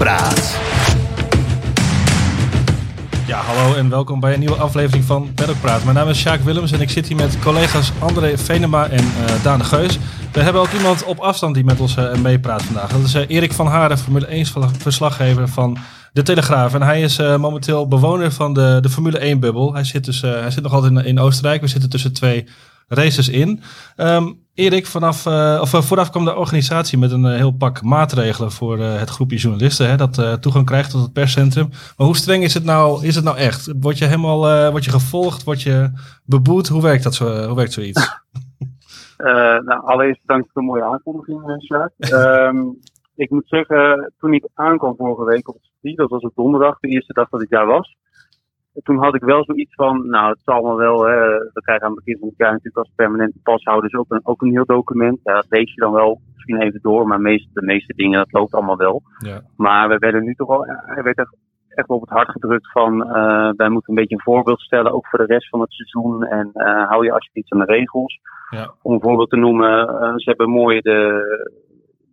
[0.00, 0.58] Peddelpraat.
[3.26, 5.84] Ja, hallo en welkom bij een nieuwe aflevering van Peddelpraat.
[5.84, 9.42] Mijn naam is Sjaak Willems en ik zit hier met collega's André Venema en uh,
[9.42, 9.98] Daan Geus.
[10.32, 12.90] We hebben ook iemand op afstand die met ons uh, meepraat vandaag.
[12.90, 14.46] Dat is uh, Erik van Haren, Formule 1
[14.78, 15.78] verslaggever van
[16.12, 16.74] De Telegraaf.
[16.74, 19.72] En hij is momenteel bewoner van de, de Formule 1-bubbel.
[19.74, 21.60] Hij, zit dus, hij zit nog altijd in, in Oostenrijk.
[21.60, 22.46] We zitten tussen twee
[22.90, 23.60] races in.
[23.96, 27.82] Um, Erik, vanaf, uh, of, uh, vooraf kwam de organisatie met een uh, heel pak
[27.82, 31.68] maatregelen voor het groepje journalisten hè, dat toegang krijgt tot het perscentrum.
[31.68, 33.72] Maar hoe streng is het nou, is het nou echt?
[33.80, 35.44] Word je helemaal word je gevolgd?
[35.44, 35.90] Word je
[36.24, 36.68] beboet?
[36.68, 38.20] Hoe werkt, dat zo, hoe werkt zoiets?
[39.68, 41.92] nou, allereerst dank voor de mooie aankondiging, Sjaak.
[41.98, 42.78] um,
[43.24, 46.78] ik moet zeggen, toen ik aankwam vorige week op het circuit, dat was op donderdag,
[46.78, 47.98] de eerste dag dat ik daar was
[48.82, 52.04] toen had ik wel zoiets van, nou, het zal wel, hè, we krijgen aan het
[52.04, 55.20] begin van het jaar natuurlijk als permanente pashouders ook een, ook een heel document.
[55.22, 58.32] Ja, dat lees je dan wel misschien even door, maar meest, de meeste dingen, dat
[58.32, 59.02] loopt allemaal wel.
[59.18, 59.40] Ja.
[59.56, 61.36] Maar we werden nu toch wel, hij werd echt,
[61.68, 65.06] echt op het hart gedrukt van, uh, wij moeten een beetje een voorbeeld stellen, ook
[65.06, 66.24] voor de rest van het seizoen.
[66.24, 68.20] En uh, hou je alsjeblieft aan de regels.
[68.50, 68.70] Ja.
[68.82, 71.22] Om een voorbeeld te noemen, uh, ze hebben mooi de,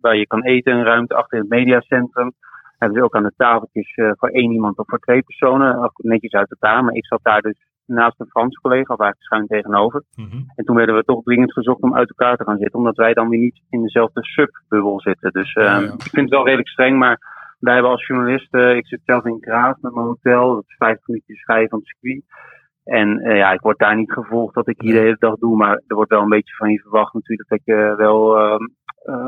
[0.00, 2.32] waar je kan eten, een ruimte achter het mediacentrum
[2.78, 5.90] hebben ze ook aan de tafeltjes uh, voor één iemand of voor twee personen.
[5.96, 6.84] Netjes uit elkaar.
[6.84, 10.02] Maar ik zat daar dus naast een Frans collega, of eigenlijk schuin tegenover.
[10.14, 10.44] Mm -hmm.
[10.54, 12.78] En toen werden we toch dringend gezocht om uit elkaar te gaan zitten.
[12.78, 15.32] Omdat wij dan weer niet in dezelfde subbubbel zitten.
[15.32, 15.92] Dus uh, ja, ja.
[15.92, 16.98] ik vind het wel redelijk streng.
[16.98, 17.18] Maar
[17.58, 20.54] wij hebben als journalisten, ik zit zelf in Kraas met mijn hotel.
[20.54, 22.22] Dat is vijf minuutjes rijden van het circuit.
[22.84, 25.56] En uh, ja, ik word daar niet gevolgd dat ik hier de hele dag doe.
[25.56, 28.56] Maar er wordt wel een beetje van je verwacht natuurlijk dat je wel uh,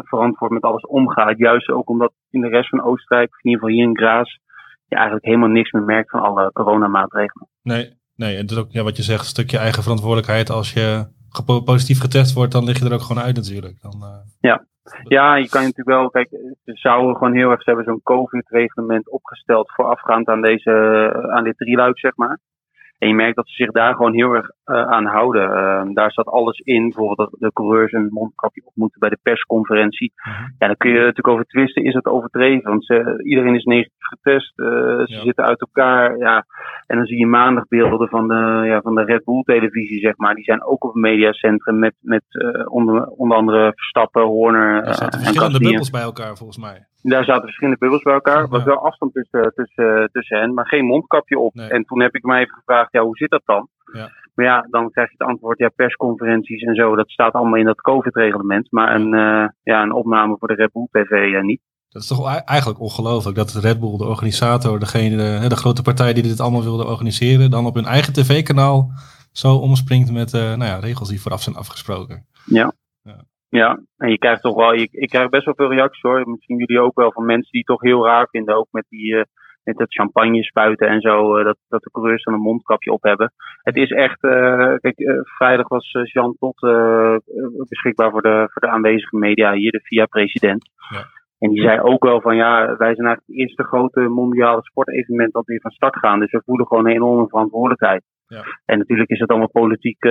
[0.02, 1.38] verantwoord met alles omgaat.
[1.38, 4.38] Juist ook omdat in de rest van Oostenrijk, in ieder geval hier in Graas,
[4.86, 7.48] je eigenlijk helemaal niks meer merkt van alle coronamaatregelen.
[7.62, 10.50] Nee, nee, en dat is ook ja, wat je zegt, een stukje eigen verantwoordelijkheid.
[10.50, 11.06] Als je
[11.64, 13.80] positief getest wordt, dan lig je er ook gewoon uit natuurlijk.
[13.80, 14.16] Dan, uh...
[14.40, 14.68] Ja.
[15.02, 16.28] Ja, je kan natuurlijk wel, kijk,
[16.64, 20.72] ze zouden gewoon heel erg, ze hebben zo'n COVID-reglement opgesteld voorafgaand aan deze,
[21.30, 22.38] aan dit drieluik, zeg maar.
[22.98, 25.50] En je merkt dat ze zich daar gewoon heel erg aan houden.
[25.50, 26.82] Uh, daar staat alles in.
[26.82, 30.12] Bijvoorbeeld dat de coureurs een mondkapje op moeten bij de persconferentie.
[30.14, 30.34] -huh.
[30.58, 31.84] Ja, dan kun je natuurlijk over twisten.
[31.84, 32.70] Is het overdreven?
[32.70, 34.58] Want ze, iedereen is negatief getest.
[34.58, 35.20] Uh, ze ja.
[35.20, 36.18] zitten uit elkaar.
[36.18, 36.44] Ja.
[36.86, 40.16] En dan zie je maandag beelden van de, ja, van de Red Bull televisie, zeg
[40.16, 40.34] maar.
[40.34, 42.24] Die zijn ook op het mediacentrum met, met
[42.64, 44.82] onder, onder andere Verstappen, Horner.
[44.82, 46.86] Er zaten verschillende bubbels bij elkaar, volgens mij.
[47.02, 48.42] Daar zaten verschillende bubbels bij elkaar.
[48.42, 51.54] Er was wel afstand tussen, tussen, tussen hen, maar geen mondkapje op.
[51.54, 51.68] Nee.
[51.68, 53.68] En toen heb ik mij even gevraagd, ja, hoe zit dat dan?
[53.92, 54.10] Ja.
[54.34, 57.64] Maar ja, dan krijg je het antwoord, ja, persconferenties en zo, dat staat allemaal in
[57.64, 58.72] dat COVID-reglement.
[58.72, 61.60] Maar een, uh, ja, een opname voor de Red Bull TV ja, niet.
[61.88, 66.12] Dat is toch eigenlijk ongelooflijk dat de Red Bull, de organisator, degene, de grote partij
[66.12, 68.90] die dit allemaal wilde organiseren, dan op hun eigen tv-kanaal
[69.32, 72.26] zo omspringt met uh, nou ja, regels die vooraf zijn afgesproken.
[72.44, 72.72] Ja.
[73.02, 73.24] ja.
[73.48, 76.28] Ja, en je krijgt toch wel, je, ik krijg best wel veel reacties hoor.
[76.28, 79.12] Misschien jullie ook wel van mensen die het toch heel raar vinden, ook met die,
[79.12, 79.22] uh,
[79.64, 83.02] met dat champagne spuiten en zo, uh, dat, dat de coureurs dan een mondkapje op
[83.02, 83.32] hebben.
[83.62, 86.60] Het is echt, uh, kijk, vrijdag was Jean Tot
[87.68, 90.70] beschikbaar voor de, voor de aanwezige media hier, de VIA-president.
[90.90, 91.04] Ja.
[91.38, 95.32] En die zei ook wel van ja, wij zijn eigenlijk het eerste grote mondiale sportevenement
[95.32, 96.20] dat weer van start gaan.
[96.20, 98.02] Dus we voelen gewoon een enorme verantwoordelijkheid.
[98.26, 98.44] Ja.
[98.64, 100.06] En natuurlijk is het allemaal politiek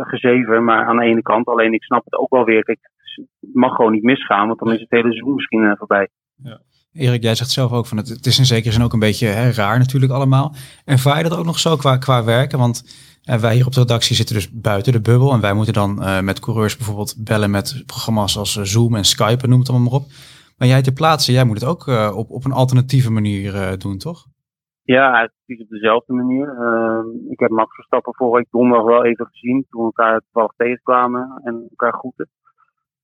[0.00, 2.62] gezeven, maar aan de ene kant, alleen ik snap het ook wel weer.
[2.62, 2.78] Kijk,
[3.40, 6.08] het mag gewoon niet misgaan, want dan is het hele seizoen misschien voorbij.
[6.36, 6.60] Ja.
[6.96, 9.26] Erik, jij zegt zelf ook van het, het is in zekere zin ook een beetje
[9.26, 10.54] hè, raar natuurlijk allemaal.
[10.84, 12.58] Ervaar je dat ook nog zo qua, qua werken?
[12.58, 12.84] Want
[13.30, 16.02] uh, wij hier op de redactie zitten dus buiten de bubbel en wij moeten dan
[16.02, 20.00] uh, met coureurs bijvoorbeeld bellen met programma's als Zoom en Skype, noem het allemaal maar
[20.00, 20.06] op.
[20.58, 21.86] Maar jij ter plaatse, jij moet het ook
[22.16, 24.26] op, op een alternatieve manier doen, toch?
[24.82, 26.48] Ja, precies op dezelfde manier.
[27.30, 31.40] Ik heb Max Verstappen vorige week donderdag wel even gezien toen we elkaar toevallig tegenkwamen
[31.44, 32.28] en elkaar groeten.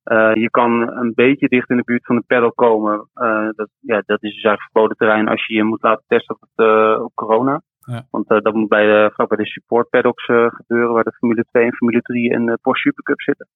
[0.05, 3.09] Uh, je kan een beetje dicht in de buurt van de pedal komen.
[3.15, 6.35] Uh, dat, ja, dat is dus eigenlijk verboden terrein als je je moet laten testen
[6.35, 7.63] op, het, uh, op corona.
[7.79, 8.07] Ja.
[8.11, 11.75] Want dat moet bij de, bij de support paddocks gebeuren, waar de Formule 2 en
[11.75, 13.49] Formule 3 en de Porsche Supercup zitten.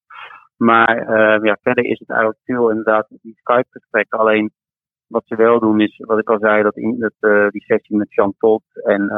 [0.57, 1.13] Maar
[1.45, 4.19] ja, verder is het eigenlijk veel inderdaad die Skype-gesprekken.
[4.19, 4.51] Alleen
[5.07, 8.15] wat ze wel doen is, wat ik al zei, dat, in, dat die sessie met
[8.15, 9.11] Jean Todt en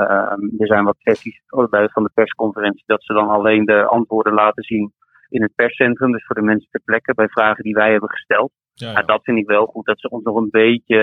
[0.59, 4.63] er zijn wat sessies bij van de persconferentie, dat ze dan alleen de antwoorden laten
[4.63, 4.93] zien
[5.29, 8.51] in het perscentrum, dus voor de mensen ter plekke, bij vragen die wij hebben gesteld.
[8.75, 9.03] Ja, ja.
[9.03, 10.97] dat vind ik wel goed, dat ze ons nog een beetje,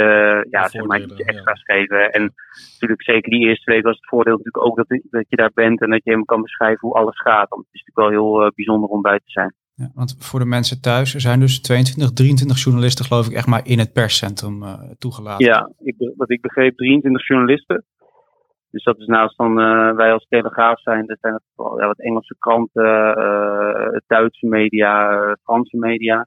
[0.50, 1.74] ja, zeg maar, iets extra's ja.
[1.74, 2.12] geven.
[2.12, 2.34] En
[2.74, 5.82] natuurlijk zeker die eerste week was het voordeel natuurlijk ook dat, dat je daar bent
[5.82, 7.50] en dat je hem kan beschrijven hoe alles gaat.
[7.50, 9.54] Want het is natuurlijk wel heel uh, bijzonder om bij te zijn.
[9.74, 13.48] Ja, want voor de mensen thuis, er zijn dus 22, 23 journalisten geloof ik echt
[13.48, 15.46] maar in het perscentrum uh, toegelaten.
[15.46, 17.84] Ja, ik, wat ik begreep 23 journalisten.
[18.76, 22.00] Dus dat is naast dan uh, wij als Telegraaf zijn, er zijn het ja, wat
[22.00, 26.26] Engelse kranten, uh, Duitse media, Franse media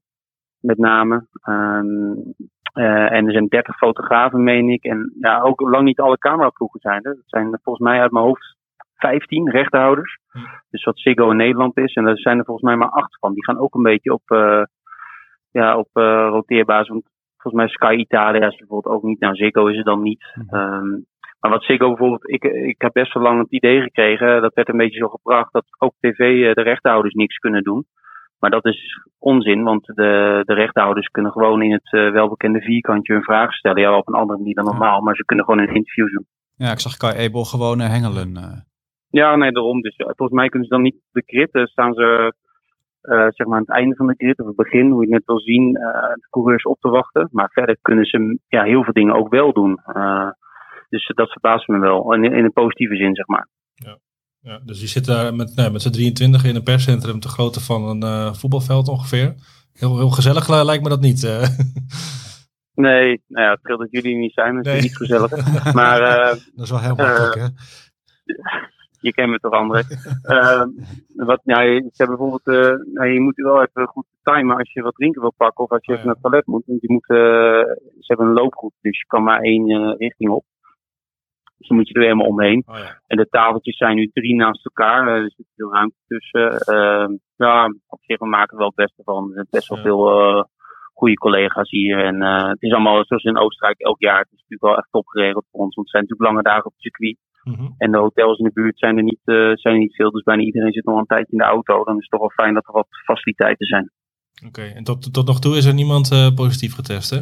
[0.61, 1.27] met name.
[1.49, 2.35] Um,
[2.73, 4.85] en er zijn 30 fotografen, meen ik.
[4.85, 7.15] En ja, ook lang niet alle cameraploegen zijn er.
[7.15, 8.57] Dat zijn volgens mij uit mijn hoofd
[8.95, 10.19] 15 rechterhouders.
[10.31, 10.39] Hm.
[10.71, 11.95] Dus wat Ziggo in Nederland is.
[11.95, 13.33] En daar zijn er volgens mij maar acht van.
[13.33, 14.63] Die gaan ook een beetje op, uh,
[15.51, 16.89] ja, op uh, roteerbasis.
[16.89, 17.05] Want
[17.37, 19.21] volgens mij Sky Italia is bijvoorbeeld ook niet.
[19.21, 20.25] Nou, Ziggo is het dan niet.
[20.51, 21.07] Um,
[21.41, 24.69] maar wat Ziggo bijvoorbeeld, ik, ik heb best wel lang het idee gekregen, dat werd
[24.69, 27.87] een beetje zo gebracht, dat ook tv eh, de rechterhouders niks kunnen doen.
[28.39, 33.13] Maar dat is onzin, want de, de rechterhouders kunnen gewoon in het uh, welbekende vierkantje
[33.13, 33.83] hun vraag stellen.
[33.83, 36.27] Ja, op een andere manier dan normaal, maar ze kunnen gewoon een interview doen.
[36.55, 38.37] Ja, ik zag Kai Ebel gewoon uh, hengelen.
[38.37, 38.61] Uh.
[39.11, 39.81] Ja, nee, daarom.
[39.81, 41.69] Dus volgens mij kunnen ze dan niet op de grid.
[41.69, 42.33] staan ze
[43.29, 45.41] zeg maar aan het einde van de grid, of het begin, hoe je net wil
[45.41, 47.29] zien, de coureurs op te wachten.
[47.33, 49.81] Maar verder kunnen ze ja, heel veel dingen ook wel doen.
[50.89, 53.49] Dus dat verbaast me wel, in, in een positieve zin, zeg maar.
[53.75, 53.99] Ja.
[54.41, 57.61] Ja, dus je zit daar met, nou, met z'n 23 in een perscentrum te grootte
[57.61, 59.35] van een uh, voetbalveld ongeveer.
[59.73, 61.23] Heel, heel gezellig lijkt me dat niet.
[61.23, 61.43] Uh.
[62.75, 64.81] Nee, nou ja, het scheelt dat jullie niet zijn, dat is nee.
[64.81, 65.31] niet gezellig.
[65.81, 67.47] maar, uh, dat is wel heel makkelijk, hè?
[69.01, 69.83] Je kent me toch, André.
[71.15, 72.45] wat, nou, je, ze bijvoorbeeld,
[72.93, 75.85] nou, je moet wel even goed timen als je wat drinken wil pakken of als
[75.85, 76.63] je Oh, even naar het toilet moet.
[76.67, 80.45] Want je moet, ze hebben een loopgroep, dus je kan maar één richting op.
[81.59, 82.63] Dus dan moet je er helemaal omheen.
[82.67, 83.01] Oh, ja.
[83.07, 85.07] En de tafeltjes zijn nu drie naast elkaar.
[85.07, 86.53] Uh, er zit veel ruimte tussen.
[86.75, 89.25] Uh, ja, op zich, we maken er wel het beste van.
[89.29, 89.85] Er zijn best wel Ja.
[89.85, 90.03] veel
[90.37, 90.43] uh,
[90.95, 92.05] goede collega's hier.
[92.05, 94.19] En uh, het is allemaal zoals in Oostenrijk elk jaar.
[94.19, 95.75] Het is natuurlijk wel echt top geregeld voor ons.
[95.75, 97.17] Want het zijn natuurlijk lange dagen op het circuit.
[97.43, 97.69] Mhm.
[97.79, 99.21] En de hotels in de buurt zijn er niet,
[99.63, 100.11] zijn er niet veel.
[100.11, 101.85] Dus bijna iedereen zit nog een tijdje in de auto.
[101.85, 103.91] Dan is het toch wel fijn dat er wat faciliteiten zijn.
[104.47, 107.21] Oké, en tot, tot nog toe is er niemand positief getest, hè?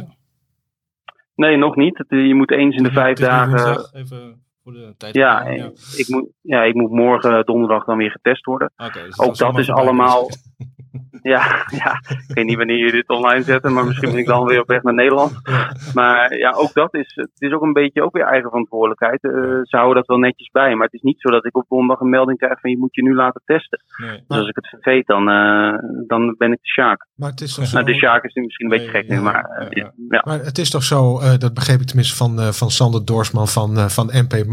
[1.37, 2.03] Nee, nog niet.
[2.07, 3.89] Je moet eens in de vijf dagen...
[3.93, 5.15] Even voor de tijd.
[5.15, 5.71] Ja, ja.
[5.95, 8.71] Ik, moet, ja, ik moet morgen donderdag dan weer getest worden.
[8.77, 10.27] Oké, dus Ook dat is voorbij allemaal-.
[11.21, 14.45] Ja, ja, ik weet niet wanneer jullie dit online zetten, maar misschien ben ik dan
[14.45, 15.31] weer op weg naar Nederland.
[15.93, 19.23] Maar ja, ook dat is, het is ook een beetje ook weer eigen verantwoordelijkheid.
[19.23, 19.31] Uh,
[19.63, 21.99] ze houden dat wel netjes bij, maar het is niet zo dat ik op donderdag
[21.99, 23.83] een melding krijg van je moet je nu laten testen.
[23.97, 24.23] Nee.
[24.27, 25.77] Dus als ik het vergeet, dan, uh,
[26.07, 27.07] dan ben ik de Sjaak.
[27.15, 27.69] Maar het is toch Ja.
[27.69, 27.75] zo...
[27.75, 29.69] Nou, de Sjaak is nu misschien een beetje Nee, gek nu, ja, maar ja, uh,
[29.69, 29.91] ja.
[30.09, 30.21] ja.
[30.25, 33.47] Maar het is toch zo, uh, dat begreep ik tenminste van, uh, van Sander Doorsman
[33.47, 34.45] van, uh, van MP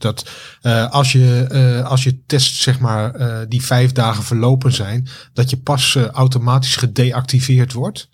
[0.00, 0.30] Dat
[0.62, 5.08] uh, als, je, uh, als je test, zeg maar, uh, die vijf dagen verlopen zijn,
[5.32, 8.08] dat je pas automatisch gedeactiveerd wordt?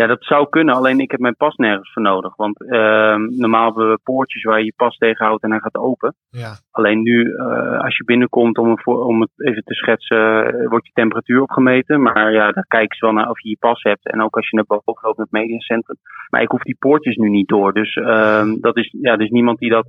[0.00, 2.36] Ja, dat zou kunnen, alleen ik heb mijn pas nergens voor nodig.
[2.36, 6.14] Want uh, normaal hebben we poortjes waar je je pas tegenhoudt en hij gaat open.
[6.28, 6.52] Ja.
[6.70, 11.42] Alleen nu, uh, als je binnenkomt om, om het even te schetsen, wordt je temperatuur
[11.42, 12.02] opgemeten.
[12.02, 14.10] Maar ja, daar kijken ze wel naar of je je pas hebt.
[14.10, 15.96] En ook als je naar boven loopt met het mediacentrum.
[16.30, 17.72] Maar ik hoef die poortjes nu niet door.
[17.72, 19.86] Dus uh, dat is, ja, er is niemand die dat...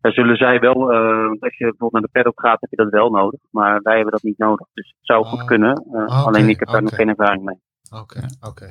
[0.00, 2.90] Daar zullen zij wel, uh, als je bijvoorbeeld naar de paddock gaat, heb je dat
[2.90, 3.40] wel nodig.
[3.50, 4.66] Maar wij hebben dat niet nodig.
[4.74, 5.46] Dus het zou goed Oh.
[5.46, 5.84] kunnen.
[5.92, 7.56] Uh, Oké, alleen ik heb daar nog geen ervaring mee.
[8.00, 8.66] Oké, oké.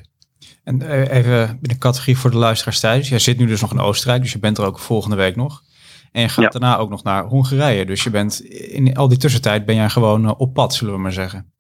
[0.63, 3.09] En eh, even in de categorie voor de luisteraars thuis.
[3.09, 5.61] Jij zit nu dus nog in Oostenrijk, dus je bent er ook volgende week nog.
[6.11, 6.59] En je gaat Ja.
[6.59, 7.85] daarna ook nog naar Hongarije.
[7.85, 8.39] Dus je bent
[8.71, 11.51] in al die tussentijd ben jij gewoon eh, op pad, zullen we maar zeggen.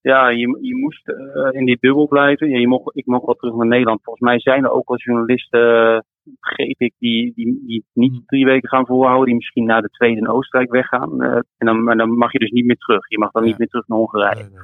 [0.00, 2.48] Ja, je, je moest uh, in die bubbel blijven.
[2.50, 4.02] Ja, je mocht, ik mocht wel terug naar Nederland.
[4.02, 8.68] Volgens mij zijn er ook wel journalisten, begreep ik, die, die, die niet drie weken
[8.68, 9.24] gaan volhouden.
[9.26, 11.22] Die misschien naar de tweede in Oostenrijk weggaan.
[11.22, 13.08] Uh, en dan, maar dan mag je dus niet meer terug.
[13.08, 13.48] Je mag dan Ja.
[13.48, 14.34] niet meer terug naar Hongarije.
[14.34, 14.58] Nee, nee.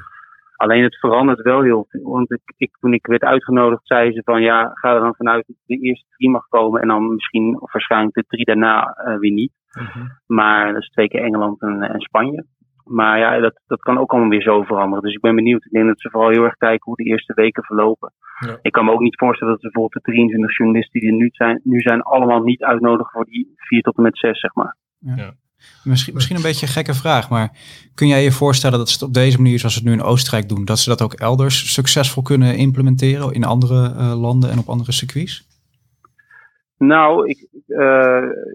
[0.60, 2.10] Alleen het verandert wel heel veel.
[2.10, 5.46] Want ik, ik, toen ik werd uitgenodigd, zei ze van ja, ga er dan vanuit
[5.46, 6.80] dat de eerste drie mag komen.
[6.80, 9.52] En dan misschien of waarschijnlijk de drie daarna uh, weer niet.
[9.72, 10.06] Mhm.
[10.26, 12.46] Maar dat is twee keer Engeland en, en Spanje.
[12.84, 15.04] Maar ja, dat, dat kan ook allemaal weer zo veranderen.
[15.04, 15.64] Dus ik ben benieuwd.
[15.64, 18.12] Ik denk dat ze vooral heel erg kijken hoe de eerste weken verlopen.
[18.46, 18.58] Ja.
[18.62, 21.28] Ik kan me ook niet voorstellen dat ze bijvoorbeeld de 23 journalisten die er nu
[21.32, 24.76] zijn, nu zijn allemaal niet uitnodigen voor die 4 tot en met 6, zeg maar.
[25.84, 27.50] Misschien, misschien een beetje een gekke vraag, maar
[27.94, 30.02] kun jij je voorstellen dat ze het op deze manier, zoals ze het nu in
[30.02, 34.58] Oostenrijk doen, dat ze dat ook elders succesvol kunnen implementeren in andere uh, landen en
[34.58, 35.48] op andere circuits?
[36.78, 37.78] Nou, ik, uh,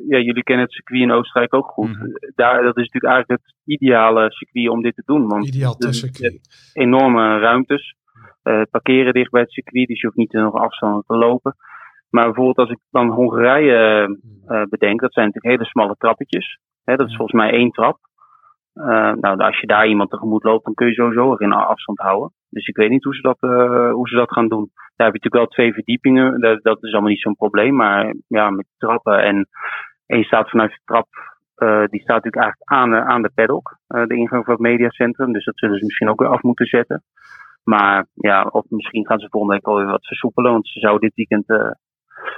[0.07, 1.89] ja, jullie kennen het circuit in Oostenrijk ook goed.
[1.89, 2.05] Mhm.
[2.35, 5.27] Daar, dat is natuurlijk eigenlijk het ideale circuit om dit te doen.
[5.27, 6.71] Want Ideaal de- tussencircuit.
[6.73, 7.95] enorme ruimtes.
[8.43, 11.55] Uh, parkeren dicht bij het circuit, dus je hoeft niet nog afstanden te lopen.
[12.09, 14.07] Maar bijvoorbeeld als ik dan Hongarije
[14.47, 16.59] uh, bedenk, dat zijn natuurlijk hele smalle trappetjes.
[16.85, 17.97] Hè, dat is volgens mij één trap.
[18.73, 22.33] Uh, nou, als je daar iemand tegemoet loopt, dan kun je sowieso geen afstand houden.
[22.49, 24.69] Dus ik weet niet hoe ze dat, uh, hoe ze dat gaan doen.
[24.95, 26.39] Daar heb je natuurlijk wel twee verdiepingen.
[26.41, 27.75] Dat, dat is allemaal niet zo'n probleem.
[27.75, 29.47] Maar ja, met trappen en,
[30.05, 31.07] en je staat vanuit de trap.
[31.57, 33.77] Uh, die staat natuurlijk eigenlijk aan, de- aan de paddock.
[33.87, 35.33] de ingang van het mediacentrum.
[35.33, 37.03] Dus dat zullen ze misschien ook weer af moeten zetten.
[37.63, 40.51] Maar ja, of misschien gaan ze volgende week alweer wat versoepelen.
[40.51, 41.75] Want ze zouden dit weekend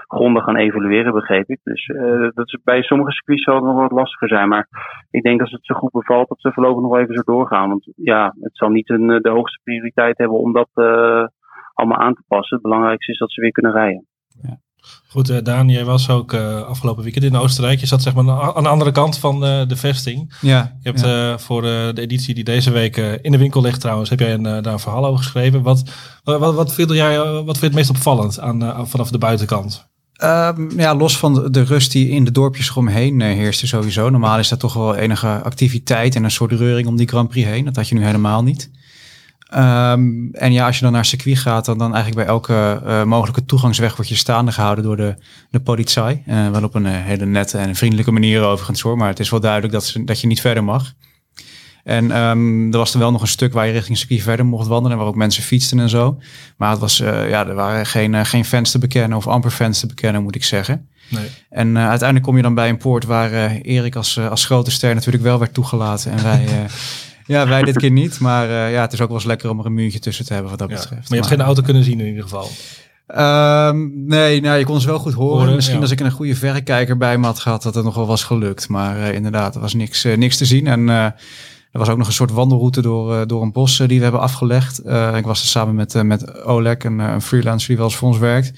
[0.07, 1.59] grondig gaan evalueren, begreep ik.
[1.63, 4.49] Dus uh, dat is, bij sommige circuits zal het nog wat lastiger zijn.
[4.49, 4.67] Maar
[5.11, 7.69] ik denk als het zo goed bevalt, dat ze voorlopig nog even zo doorgaan.
[7.69, 11.25] Want ja, het zal niet een, eh, de hoogste prioriteit hebben om dat, uh,
[11.73, 12.57] allemaal aan te passen.
[12.57, 14.05] Het belangrijkste is dat ze weer kunnen rijden.
[15.07, 17.79] Goed, uh, Daan, jij was ook uh, afgelopen weekend in Oostenrijk.
[17.79, 20.33] Je zat zeg maar aan de andere kant van uh, de vesting.
[20.41, 20.77] Ja.
[20.81, 21.37] Je hebt ja.
[21.37, 24.65] voor de editie die deze week in de winkel ligt trouwens, heb jij een, daar
[24.65, 25.61] een verhaal over geschreven.
[25.61, 25.83] Wat,
[26.23, 29.87] wat, wat, vind jij, wat vind je het meest opvallend aan, vanaf de buitenkant?
[30.23, 34.09] Um, ja, los van de, de rust die in de dorpjes eromheen heerste sowieso.
[34.09, 37.47] Normaal is dat toch wel enige activiteit en een soort reuring om die Grand Prix
[37.47, 37.65] heen.
[37.65, 38.71] Dat had je nu helemaal niet.
[39.55, 43.03] Um, en ja, als je dan naar circuit gaat, dan, dan eigenlijk bij elke uh,
[43.03, 45.15] mogelijke toegangsweg word je staande gehouden door de,
[45.49, 46.23] de politie.
[46.27, 49.29] Uh, wel op een uh, hele nette en vriendelijke manier overigens hoor, maar het is
[49.29, 50.93] wel duidelijk dat, ze, dat je niet verder mag.
[51.83, 54.67] En um, er was er wel nog een stuk waar je richting circuit verder mocht
[54.67, 56.19] wandelen, waar ook mensen fietsten en zo.
[56.57, 59.87] Maar het was, ja, er waren geen, geen fans te bekennen of amper fans te
[59.87, 60.87] bekennen, moet ik zeggen.
[61.09, 61.27] Nee.
[61.49, 65.23] En uiteindelijk kom je dan bij een poort waar Erik als, als grote ster natuurlijk
[65.23, 66.47] wel werd toegelaten en wij...
[67.27, 68.19] Ja, wij dit keer niet.
[68.19, 70.33] Maar uh, ja, het is ook wel eens lekker om er een muurtje tussen te
[70.33, 71.01] hebben wat dat ja, betreft.
[71.01, 72.49] Maar je hebt geen auto kunnen zien in ieder geval.
[73.15, 75.37] Um, nee, nou, je kon ze wel goed horen.
[75.37, 75.81] Horen, Misschien ja.
[75.81, 78.69] als ik een goede verrekijker bij me had gehad, dat het nog wel was gelukt.
[78.69, 80.67] Maar uh, inderdaad, er was niks, uh, niks te zien.
[80.67, 81.03] En uh,
[81.71, 84.79] er was ook nog een soort wandelroute door, door een bos die we hebben afgelegd.
[85.15, 88.17] ik was er samen met, met Oleg, een, een freelancer die wel eens voor ons
[88.17, 88.51] werkt.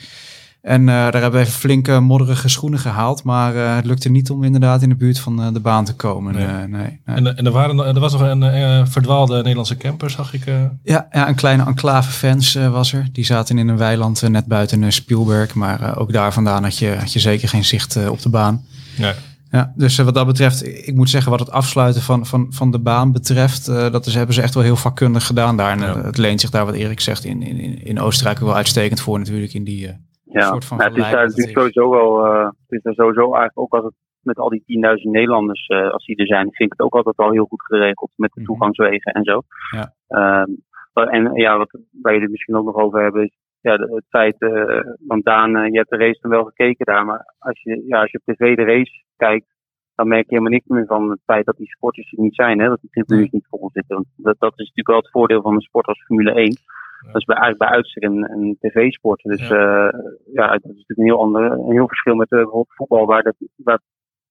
[0.62, 3.24] En uh, daar hebben we even flinke modderige schoenen gehaald.
[3.24, 5.94] Maar uh, het lukte niet om inderdaad in de buurt van uh, de baan te
[5.94, 6.34] komen.
[6.34, 6.46] Nee.
[6.46, 7.00] nee, nee.
[7.06, 10.46] En, en er, waren, er was nog een verdwaalde Nederlandse camper, zag ik.
[10.84, 13.08] Ja, ja, een kleine enclave fans was er.
[13.12, 15.54] Die zaten in een weiland net buiten Spielberg.
[15.54, 18.66] Maar ook daar vandaan had je, had je zeker geen zicht op de baan.
[18.98, 19.14] Nee.
[19.52, 22.80] Ja, dus wat dat betreft, ik moet zeggen wat het afsluiten van, van, van de
[22.80, 25.72] baan betreft, dat is, hebben ze echt wel heel vakkundig gedaan daar.
[25.72, 26.04] En Ja.
[26.04, 29.20] het leent zich daar, wat Erik zegt, in, in, in Oostenrijk ook wel uitstekend voor
[29.20, 30.08] natuurlijk in die...
[30.32, 33.60] Ja, soort van het is daar natuurlijk sowieso wel, uh, het is daar sowieso eigenlijk
[33.60, 36.78] ook als het met al die 10.000 Nederlanders, uh, als die er zijn, vind ik
[36.78, 38.50] het ook altijd al heel goed geregeld met de Mhm.
[38.50, 39.42] toegangswegen en zo.
[39.76, 39.94] Ja.
[40.44, 40.58] Um,
[40.94, 44.80] en ja, wat wij er misschien ook nog over hebben is, ja, het feit, uh,
[45.08, 48.12] want Daan, je hebt de race dan wel gekeken daar, maar als je, ja, als
[48.12, 49.48] je op tv de race kijkt,
[49.96, 52.60] dan merk je helemaal niks meer van het feit dat die sporters er niet zijn,
[52.60, 53.96] hè, dat die tribunes niet vol zitten.
[53.96, 56.58] Want dat, dat is natuurlijk wel het voordeel van een sport als Formule 1.
[57.06, 59.22] Dat is bij, eigenlijk bij uitstek een, een tv-sport.
[59.22, 59.56] Dus Ja.
[59.56, 59.92] ja.
[60.34, 63.24] ja, dat is natuurlijk een heel ander, een heel verschil met uh, bijvoorbeeld voetbal, waar
[63.24, 63.80] dat waar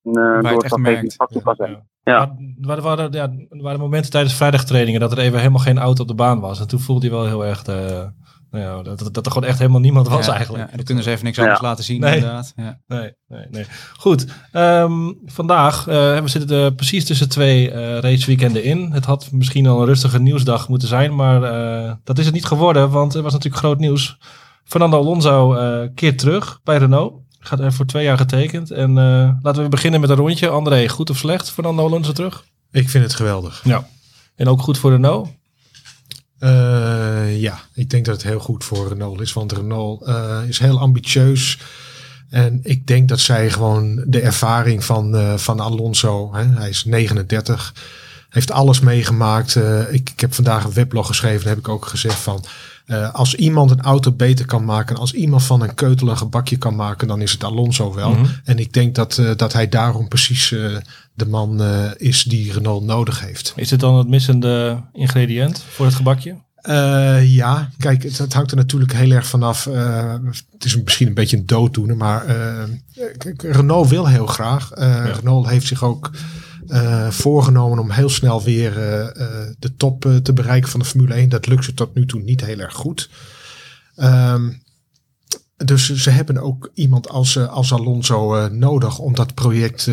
[0.03, 1.15] een uh, merkt.
[1.15, 1.71] factor kan zijn.
[1.71, 1.83] Ja.
[2.03, 2.35] Ja.
[2.61, 6.03] Maar er waren, ja, er waren momenten tijdens vrijdagtrainingen dat er even helemaal geen auto
[6.03, 6.61] op de baan was.
[6.61, 8.11] En toen voelde je wel heel erg de,
[8.50, 10.64] nou ja, dat, dat, er gewoon echt helemaal niemand was Ja, eigenlijk.
[10.64, 12.14] Ja, en dan kunnen ze even niks anders laten zien Nee.
[12.14, 12.52] inderdaad.
[12.57, 12.81] Ja.
[12.87, 13.64] Nee, nee, nee.
[13.97, 14.26] Goed.
[14.52, 18.90] ehm, vandaag, eh, we zitten er precies tussen twee eh raceweekenden in.
[18.93, 22.45] Het had misschien al een rustige nieuwsdag moeten zijn, maar eh, dat is het niet
[22.45, 24.19] geworden, want er was natuurlijk groot nieuws.
[24.64, 27.14] Fernando Alonso eh keert terug bij Renault.
[27.38, 28.71] Gaat er voor twee jaar getekend.
[28.71, 30.49] En eh, laten we beginnen met een rondje.
[30.49, 31.50] André, goed of slecht?
[31.50, 32.45] Fernando Alonso terug?
[32.71, 33.61] Ik vind het geweldig.
[33.64, 33.87] Ja.
[34.37, 35.28] En ook goed voor Renault?
[36.40, 39.33] Uh, ja, ik denk dat het heel goed voor Renault is.
[39.33, 41.59] Want Renault uh, is heel ambitieus.
[42.30, 46.85] En ik denk dat zij gewoon de ervaring van, uh, van Alonso, hè, hij is
[46.85, 47.75] 39,
[48.28, 49.57] heeft alles meegemaakt.
[49.90, 52.45] Ik, ik heb vandaag een weblog geschreven, daar heb ik ook gezegd van,
[52.88, 56.57] uh, als iemand een auto beter kan maken, als iemand van een keutel een gebakje
[56.57, 58.11] kan maken, dan is het Alonso wel.
[58.11, 58.26] Mhm.
[58.45, 60.76] En ik denk dat, uh, dat hij daarom precies uh,
[61.14, 61.62] de man
[61.97, 63.52] is die Renault nodig heeft.
[63.57, 66.37] Is dit dan het missende ingrediënt voor het gebakje?
[66.62, 69.66] Uh, ja, kijk, het, het, hangt er natuurlijk heel erg vanaf.
[69.66, 70.14] Uh,
[70.52, 74.71] het is misschien een beetje een dooddoener, maar uh, kijk, Renault wil heel graag.
[74.75, 75.04] Ja.
[75.04, 76.11] Renault heeft zich ook
[77.09, 78.73] voorgenomen om heel snel weer
[79.59, 81.29] de top te bereiken van de Formule 1.
[81.29, 83.11] Dat lukt ze tot nu toe niet heel erg goed.
[83.97, 84.63] Um,
[85.65, 89.91] dus ze hebben ook iemand als, als Alonso nodig om dat project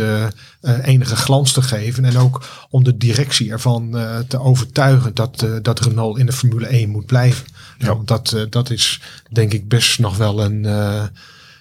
[0.81, 2.05] enige glans te geven.
[2.05, 6.89] En ook om de directie ervan te overtuigen dat, dat Renault in de Formule 1
[6.89, 7.45] moet blijven.
[7.77, 7.87] Ja.
[7.87, 9.01] Ja, dat, dat is
[9.31, 10.65] denk ik best nog wel een,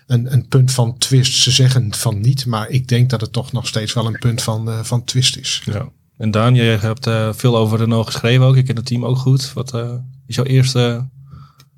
[0.07, 1.35] een, een punt van twist.
[1.35, 4.43] Ze zeggen van niet, maar ik denk dat het toch nog steeds wel een punt
[4.43, 5.63] van, van twist is.
[5.65, 5.89] Ja.
[6.17, 8.57] En Daan, jij hebt veel over Renault geschreven ook.
[8.57, 9.53] Ik ken het team ook goed.
[9.53, 9.75] Wat
[10.27, 11.09] is jouw eerste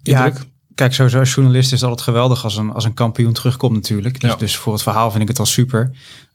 [0.03, 0.35] indruk?
[0.39, 0.45] Ja,
[0.77, 4.21] Kijk, sowieso als journalist is het altijd geweldig als een, als een kampioen terugkomt natuurlijk.
[4.21, 4.37] Dus, Ja.
[4.37, 5.91] dus voor het verhaal vind ik het al super.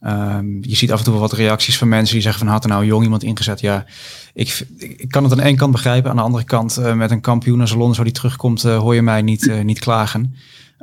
[0.06, 2.64] Um, je ziet af en toe wel wat reacties van mensen die zeggen van had
[2.64, 3.60] er nou jong iemand ingezet.
[3.60, 3.84] Ja,
[4.34, 6.10] ik, ik kan het aan de ene kant begrijpen.
[6.10, 9.02] Aan de andere kant uh, met een kampioen als Alonso die terugkomt uh, hoor je
[9.02, 10.34] mij niet, uh, niet klagen.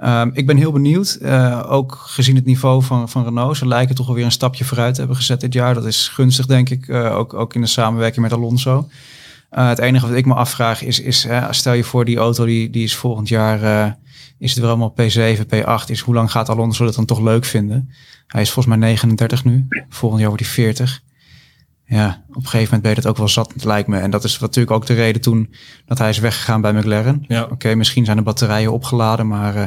[0.04, 3.58] Um, ik ben heel benieuwd, uh, ook gezien het niveau van, van Renault.
[3.58, 5.74] Ze lijken toch alweer een stapje vooruit te hebben gezet dit jaar.
[5.74, 8.88] Dat is gunstig denk ik, uh, ook, ook in de samenwerking met Alonso.
[9.52, 12.70] Uh, het enige wat ik me afvraag is, is stel je voor die auto die,
[12.70, 13.98] die is volgend jaar,
[14.38, 17.46] is het weer allemaal P7, P8, is hoe lang gaat Alonso dat dan toch leuk
[17.46, 17.90] vinden?
[18.28, 21.02] Hij is volgens mij 39 nu, volgend jaar wordt hij 40.
[21.90, 23.98] Ja, op een gegeven moment ben je dat ook wel zat, lijkt me.
[23.98, 25.54] En dat is natuurlijk ook de reden toen
[25.86, 27.26] dat hij is weggegaan bij McLaren.
[27.28, 27.48] Ja.
[27.52, 29.62] Oké, misschien zijn de batterijen opgeladen, maar uh,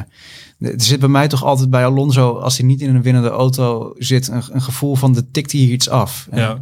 [0.58, 3.94] er zit bij mij toch altijd bij Alonso, als hij niet in een winnende auto
[3.98, 6.26] zit, een, een gevoel van de tikt hier iets af.
[6.30, 6.58] En, ja.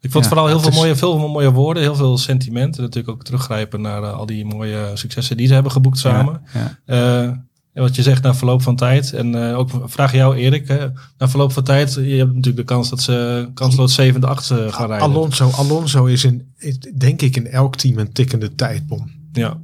[0.00, 2.82] Ik vond Ja, vooral heel het veel, is- mooie, veel mooie woorden, heel veel sentimenten.
[2.82, 6.42] Natuurlijk ook teruggrijpen naar eh, al die mooie successen die ze hebben geboekt samen.
[6.54, 7.30] Ja, Eh,
[7.72, 9.12] en wat je zegt na verloop van tijd.
[9.12, 10.68] En eh, ook vraag jou Erik.
[10.68, 10.86] Hè,
[11.18, 11.94] na verloop van tijd.
[11.94, 15.08] Je hebt natuurlijk de kans dat ze kansloos zevende, achtste gaan rijden.
[15.08, 19.10] Alonso, Alonso is, in, is denk ik in elk team een tikkende tijdbom.
[19.32, 19.56] Ja.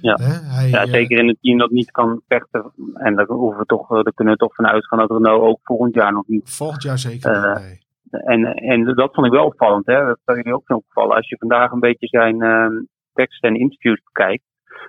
[0.00, 0.32] Hè?
[0.32, 2.72] Hij, Ja, eh, zeker in een team dat niet kan vechten.
[2.94, 5.58] En daar, hoeven we toch, eh, daar kunnen we toch van uitgaan dat Renault ook
[5.62, 6.50] volgend jaar nog niet.
[6.50, 7.86] Volgend jaar zeker niet, nee.
[8.10, 9.86] En, en dat vond ik wel opvallend.
[9.86, 10.04] Hè?
[10.04, 11.16] Dat zou jullie ook zijn opgevallen.
[11.16, 12.72] Als je vandaag een beetje zijn ehm
[13.18, 14.44] teksten en interviews bekijkt.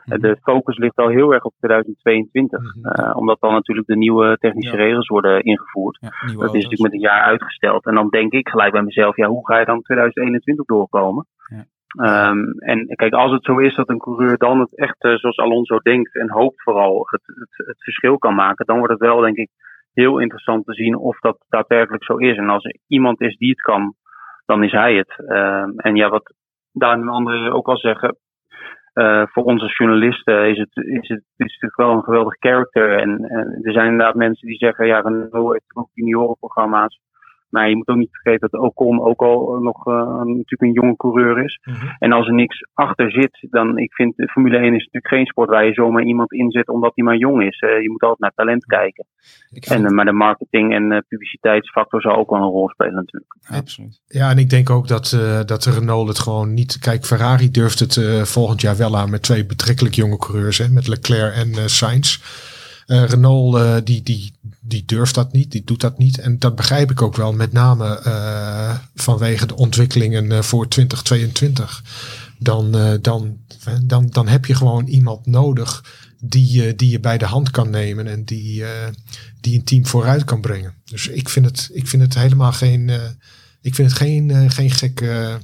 [0.10, 2.60] Eh, De focus ligt al heel erg op 2022.
[2.75, 2.88] Mhm.
[2.88, 4.84] Eh, omdat dan natuurlijk de nieuwe technische Ja.
[4.84, 5.98] regels worden ingevoerd.
[6.01, 6.54] ja, Dat is auto's.
[6.54, 7.86] natuurlijk met een jaar uitgesteld.
[7.86, 11.25] En dan denk ik gelijk bij mezelf, ja, hoe ga je dan 2021 doorkomen?
[11.46, 11.66] Ja.
[12.30, 15.38] Ehm, en kijk, als het zo is dat een coureur dan het echt, eh, zoals
[15.38, 19.20] Alonso denkt en hoopt vooral, het, het, het verschil kan maken, dan wordt het wel,
[19.20, 19.50] denk ik,
[19.94, 22.38] heel interessant te zien of dat daadwerkelijk zo is.
[22.38, 23.94] En als er iemand is die het kan,
[24.46, 25.24] dan is hij het.
[25.28, 26.34] Ehm, en ja, wat
[26.72, 28.18] Daan en anderen ook al zeggen,
[29.00, 33.00] eh, voor als journalisten is het, is het is natuurlijk wel een geweldig character.
[33.00, 37.00] En, en er zijn inderdaad mensen die zeggen, ja, Renault heeft ook juniorenprogramma's.
[37.50, 40.72] Maar je moet ook niet vergeten dat Ocon ook al nog eh, een- natuurlijk een
[40.82, 41.60] jonge coureur is.
[41.63, 41.86] Mhm.
[42.00, 45.25] En als er niks achter zit, dan ik vind de Formule 1 is natuurlijk geen
[45.25, 47.60] sport waar je zomaar iemand inzet omdat hij maar jong is.
[47.60, 49.06] Eh, je moet altijd naar talent kijken.
[49.68, 53.36] En, eh, maar de marketing en eh, publiciteitsfactor zal ook wel een rol spelen natuurlijk.
[53.50, 54.01] absoluut.
[54.08, 56.79] Ja, en ik denk ook dat, eh dat Renault het gewoon niet...
[56.79, 60.58] Kijk, Ferrari durft het eh, volgend jaar wel aan met twee betrekkelijk jonge coureurs.
[60.58, 62.18] Hè, met Leclerc en eh Sainz.
[62.86, 64.32] Eh, Renault, eh, die, die,
[64.70, 66.20] die durft dat niet, die doet dat niet.
[66.20, 71.84] En dat begrijp ik ook wel, met name eh, vanwege de ontwikkelingen eh, voor 2022.
[72.39, 73.38] Dan, eh, dan,
[73.84, 75.84] dan, dan heb je gewoon iemand nodig
[76.20, 78.63] die, eh, die je bij de hand kan nemen en die,
[79.41, 80.74] die een team vooruit kan brengen.
[80.86, 82.89] Dus ik vind het, ik vind het helemaal geen,
[83.62, 85.38] ik vind het geen, geen gekke,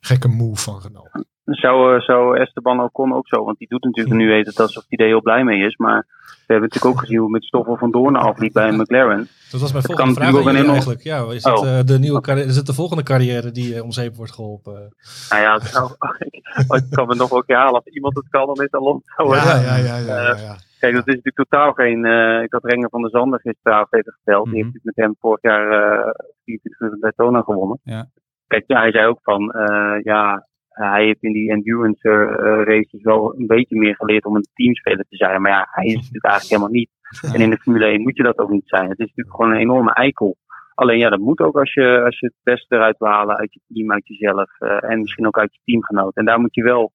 [0.00, 1.10] gekke move van Renault.
[1.44, 4.98] Zou, zou Esteban Ocon ook zo, want die doet natuurlijk nu heet het alsof hij
[4.98, 5.76] er heel blij mee is.
[5.76, 6.06] Maar
[6.46, 9.28] we hebben natuurlijk ook gezien hoe met Stoffel van Doorn afliep bij McLaren.
[9.50, 11.02] Dat was mijn volgende vraag ook eigenlijk.
[11.02, 11.78] Ja, is het, Oh.
[11.78, 14.94] eh, de nieuwe carrière, is het de volgende carrière die eh, om zeep wordt geholpen?
[15.30, 15.64] Nou ja, het
[16.84, 17.74] ik, kan me nog wel een keer halen.
[17.74, 19.34] Als iemand het kan, dan is het Alonso.
[19.34, 20.56] Ja, ja, ja, ja, ja, ja.
[20.78, 22.04] Kijk, dat is natuurlijk totaal geen.
[22.04, 24.44] eh, ik had Renger van der Zanden gisteravond even geteld.
[24.44, 24.62] Die Mhm.
[24.62, 26.10] heeft natuurlijk met hem vorig jaar eh
[26.44, 27.80] 24 uur Daytona gewonnen.
[27.82, 28.06] Ja.
[28.46, 29.50] Kijk, hij zei ook van.
[29.52, 34.36] eh, ja, hij heeft in die endurance eh, races wel een beetje meer geleerd om
[34.36, 35.42] een teamspeler te zijn.
[35.42, 36.90] Maar ja, hij is het eigenlijk helemaal niet.
[37.34, 38.88] En in de Formule 1 moet je dat ook niet zijn.
[38.88, 40.36] Het is natuurlijk gewoon een enorme eikel.
[40.74, 43.52] Alleen ja, dat moet ook als je, als je het beste eruit wil halen uit
[43.52, 44.50] je team, uit jezelf.
[44.58, 46.16] eh, en misschien ook uit je teamgenoot.
[46.16, 46.92] En daar moet je wel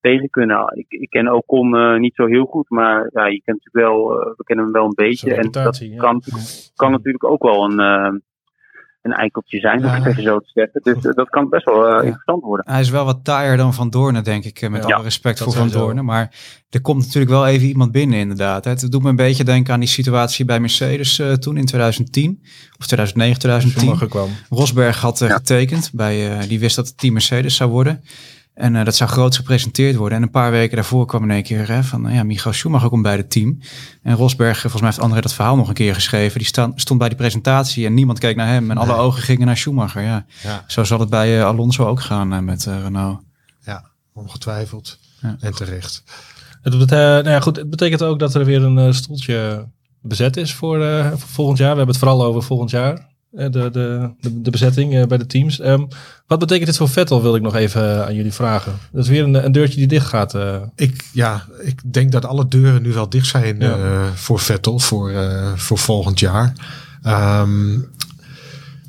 [0.00, 0.76] tegen kunnen.
[0.76, 4.20] Ik, ik ken Ocon eh niet zo heel goed, maar ja, je kent natuurlijk wel,
[4.20, 5.34] eh, we kennen hem wel een beetje.
[5.34, 5.96] En dat ja.
[5.96, 6.22] kan,
[6.74, 8.20] kan natuurlijk ook wel een, eh,
[9.02, 10.80] een eikeltje zijn, om het even zo te zeggen.
[10.82, 12.72] Dus eh, dat kan best wel eh, interessant worden.
[12.72, 14.60] Hij is wel wat taaier dan Van Doornen, denk ik.
[14.60, 15.68] eh, Met Ja, alle respect voor Van.
[15.68, 16.04] Doornen.
[16.04, 16.34] Maar
[16.70, 18.64] er komt natuurlijk wel even iemand binnen, inderdaad.
[18.64, 22.38] Het doet me een beetje denken aan die situatie bij Mercedes eh, toen in 2010.
[22.78, 23.80] Of 2009, 2010.
[23.82, 24.28] Schumacher kwam.
[24.50, 25.28] Rosberg had Ja.
[25.28, 25.90] getekend.
[25.92, 28.02] Bij, eh, die wist dat het team Mercedes zou worden.
[28.54, 30.16] En eh, dat zou groot gepresenteerd worden.
[30.18, 32.02] En een paar weken daarvoor kwam in één keer hè, van...
[32.02, 33.58] nou ja, Michael Schumacher komt bij het team.
[34.02, 36.38] En Rosberg, eh, volgens mij heeft André dat verhaal nog een keer geschreven.
[36.38, 38.70] Die staan, stond bij die presentatie en niemand keek naar hem.
[38.70, 39.00] En alle Nee.
[39.00, 40.24] ogen gingen naar Schumacher, ja.
[40.42, 40.64] Ja.
[40.66, 43.20] Zo zal het bij eh, Alonso ook gaan eh, met eh, Renault.
[43.64, 43.84] Ja,
[44.14, 44.98] ongetwijfeld.
[45.22, 45.36] Ja.
[45.40, 46.02] En terecht.
[46.62, 49.68] Het, bet- eh, nou ja, goed, het betekent ook dat er weer een eh, stoeltje
[50.02, 51.70] bezet is voor, eh, voor volgend jaar.
[51.70, 53.10] We hebben het vooral over volgend jaar.
[53.32, 55.60] Eh, de, de, de, bezetting eh, bij de teams.
[55.60, 55.84] Ehm,
[56.26, 58.72] wat betekent dit voor Vettel, wil ik nog even eh, aan jullie vragen.
[58.92, 60.36] Dat is weer een, een deurtje die dicht gaat.
[60.76, 64.10] Ik, ja, ik denk dat alle deuren nu wel dicht zijn Ja.
[64.14, 65.12] voor Vettel voor,
[65.56, 66.52] voor volgend jaar.
[67.02, 67.78] Ehm,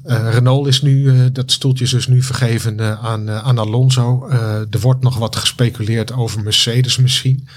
[0.03, 4.27] eh, Renault is nu, dat stoeltje is dus nu vergeven aan, aan Alonso.
[4.69, 7.47] Er wordt nog wat gespeculeerd over Mercedes misschien.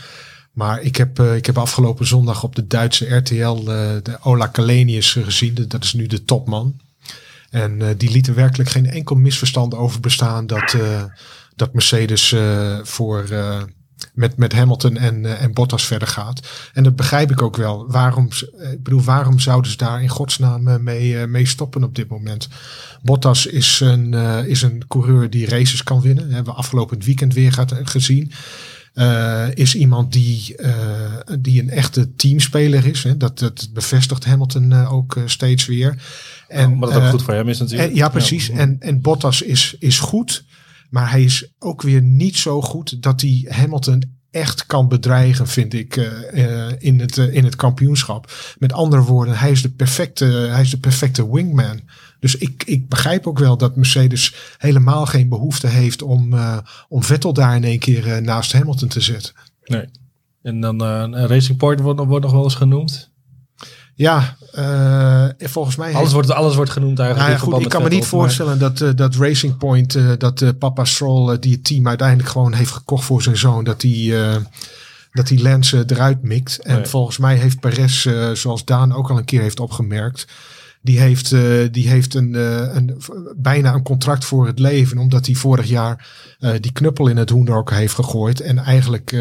[0.56, 3.64] Maar ik heb, eh, ik heb afgelopen zondag op de Duitse RTL eh,
[4.02, 5.54] de Ola Kalenius gezien.
[5.68, 6.80] Dat is nu de topman.
[7.50, 10.76] En eh, die liet er werkelijk geen enkel misverstand over bestaan dat,
[11.56, 12.34] dat Mercedes
[12.82, 13.24] voor,
[14.14, 16.48] met, met Hamilton en, en Bottas verder gaat.
[16.72, 17.90] En dat begrijp ik ook wel.
[17.90, 18.28] Waarom,
[18.72, 22.48] ik bedoel, waarom zouden ze daar in godsnaam mee, mee stoppen op dit moment?
[23.02, 24.14] Bottas is een,
[24.46, 26.30] is een coureur die races kan winnen.
[26.32, 28.32] Hebben we afgelopen weekend weer gehad, gezien.
[28.96, 30.70] Uh, is iemand die, uh,
[31.40, 33.02] die een echte teamspeler is.
[33.02, 33.16] Hè.
[33.16, 36.02] Dat, dat bevestigt Hamilton uh, ook steeds weer.
[36.48, 37.94] En, maar dat ook goed voor hem is natuurlijk.
[37.94, 38.46] ja, precies.
[38.46, 38.54] Ja.
[38.54, 40.44] En, en Bottas is, is goed.
[40.90, 45.74] Maar hij is ook weer niet zo goed dat hij Hamilton echt kan bedreigen, vind
[45.74, 45.96] ik,
[46.78, 48.32] in, het, in het kampioenschap.
[48.58, 51.80] Met andere woorden, hij is de perfecte, hij is de perfecte wingman.
[52.20, 56.34] Dus ik, ik begrijp ook wel dat Mercedes helemaal geen behoefte heeft om,
[56.88, 59.34] om Vettel daar in één keer naast Hamilton te zetten.
[59.64, 59.88] Nee.
[60.42, 63.10] En dan Racing Point wordt, wordt nog wel eens genoemd.
[63.96, 65.94] Ja, uh, volgens mij.
[65.94, 67.28] Alles, wordt, alles wordt genoemd eigenlijk.
[67.28, 70.58] Nou ja, goed, ik kan me niet voorstellen dat, uh, dat Racing Point, uh, dat
[70.58, 74.14] papa Stroll, die het team uiteindelijk gewoon heeft gekocht voor zijn zoon, dat die,
[75.12, 76.58] dat die Lance eruit mikt.
[76.58, 76.86] En nee.
[76.86, 80.26] volgens mij heeft Perez, zoals Daan ook al een keer heeft opgemerkt,
[80.86, 82.96] die heeft, uh, die heeft een, uh, een,
[83.36, 84.98] bijna een contract voor het leven.
[84.98, 85.94] Omdat hij vorig jaar
[86.40, 88.40] uh, die knuppel in het hoendok heeft gegooid.
[88.40, 89.16] En eigenlijk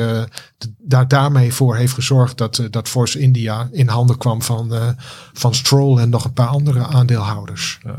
[0.77, 4.71] daar, daarmee voor heeft gezorgd dat, dat Force India in handen kwam van,
[5.33, 7.79] van Stroll en nog een paar andere aandeelhouders.
[7.83, 7.95] Ja.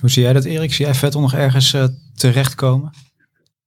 [0.00, 0.72] Hoe zie jij dat Erik?
[0.72, 1.76] Zie jij Vettel nog ergens
[2.14, 2.90] terechtkomen?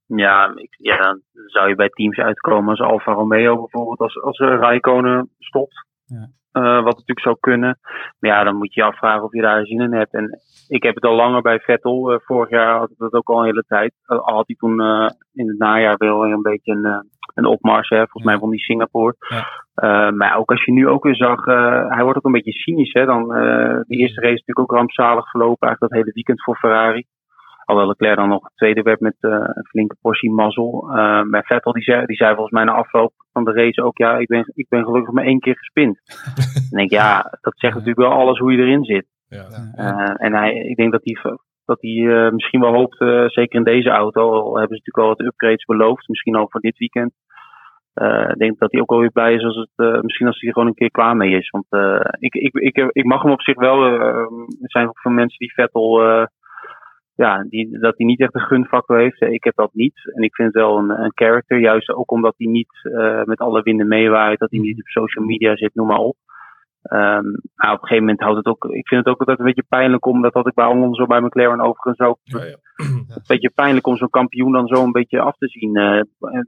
[0.06, 4.00] Ja, ik, ja, dan zou je bij teams uitkomen als Alfa Romeo bijvoorbeeld.
[4.00, 5.86] Als, als Raikkonen stopt.
[6.06, 6.30] Ja.
[6.53, 7.79] Uh, wat natuurlijk zou kunnen.
[8.19, 10.13] Maar ja, dan moet je je afvragen of je daar zin in hebt.
[10.13, 12.13] En ik heb het al langer bij Vettel.
[12.13, 13.93] Uh, vorig jaar had ik dat ook al een hele tijd.
[14.05, 14.81] Al had hij toen
[15.33, 17.89] in het najaar wel een beetje een, een opmars.
[17.89, 19.15] Hè, volgens mij van die Singapore.
[19.29, 20.12] Ja.
[20.12, 21.45] maar ook als je nu ook weer zag,
[21.89, 22.93] hij wordt ook een beetje cynisch.
[22.93, 23.27] Hè, dan,
[23.88, 25.67] die eerste race is natuurlijk ook rampzalig verlopen.
[25.67, 27.05] Eigenlijk dat hele weekend voor Ferrari.
[27.69, 30.86] Alhoewel Leclerc dan nog tweede werd met uh, een flinke portie mazzel.
[30.89, 33.97] Uh, maar Vettel die zei, die zei volgens mij na afloop van de race ook,
[33.97, 35.99] ja, ik ben, ik ben gelukkig maar één keer gespind.
[36.71, 39.05] en denk ja, dat zegt natuurlijk wel alles hoe je erin zit.
[39.27, 39.47] Ja.
[39.75, 42.97] Uh, en hij, ik denk dat hij, dat hij misschien wel hoopt,
[43.34, 46.62] zeker in deze auto, al hebben ze natuurlijk al wat upgrades beloofd, misschien al voor
[46.62, 47.13] dit weekend.
[48.34, 50.53] ik denk dat hij ook wel weer blij is als het, misschien als hij er
[50.53, 51.49] gewoon een keer klaar mee is.
[51.49, 51.65] Want
[52.19, 54.29] ik, ik, ik, ik mag hem op zich wel, er
[54.60, 56.27] zijn ook veel mensen die Vettel
[57.25, 59.21] ja, die, dat hij niet echt een gunfactor heeft.
[59.21, 60.12] Ik heb dat niet.
[60.15, 61.60] En ik vind het wel een, een character.
[61.60, 64.39] Juist ook omdat hij niet uh, met alle winden meewaait.
[64.39, 66.15] Dat hij niet op social media zit, noem maar op.
[66.91, 68.65] Um, maar op een gegeven moment houdt het ook.
[68.65, 70.21] Ik vind het ook altijd een beetje pijnlijk om.
[70.21, 72.19] Dat had ik bij Alonso bij McLaren overigens ook.
[72.23, 72.58] Ja, ja.
[72.86, 75.77] Een beetje pijnlijk om zo'n kampioen dan zo een beetje af te zien.
[75.77, 76.01] Uh,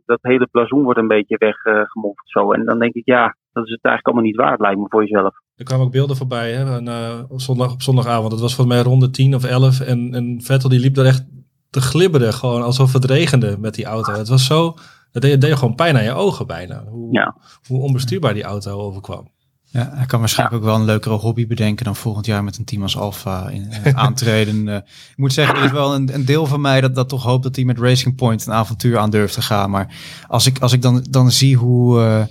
[0.05, 2.51] dat hele blazoen wordt een beetje weggemoffeld uh, zo.
[2.51, 5.01] En dan denk ik, ja, dat is het eigenlijk allemaal niet waard, lijkt me voor
[5.01, 5.36] jezelf.
[5.62, 8.32] Er kwamen ook beelden voorbij hè, en, uh, zondag, op zondagavond.
[8.32, 9.80] Het was volgens mij ronde 10 of 11.
[9.80, 11.24] En, en Vettel die liep er echt
[11.69, 12.34] te glibberen.
[12.34, 14.13] Gewoon alsof het regende met die auto.
[14.13, 14.78] Het was zo.
[15.12, 16.84] Het deed, deed gewoon pijn aan je ogen bijna.
[16.88, 17.36] Hoe, ja.
[17.67, 19.32] hoe onbestuurbaar die auto overkwam.
[19.63, 22.65] Ja, hij kan waarschijnlijk ook wel een leukere hobby bedenken dan volgend jaar met een
[22.65, 24.67] team als Alfa in, uh, aantreden.
[24.67, 24.76] uh,
[25.15, 27.43] ik moet zeggen, er is wel een, een, deel van mij dat, dat toch hoopt
[27.43, 29.69] dat hij met Racing Point een avontuur aan durft te gaan.
[29.69, 29.95] Maar
[30.28, 32.24] als ik, als ik dan, dan zie hoe, uh,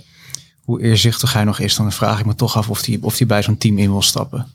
[0.71, 3.27] hoe eerzichtig hij nog is, dan vraag ik me toch af of hij of die
[3.27, 4.47] bij zo'n team in wil stappen.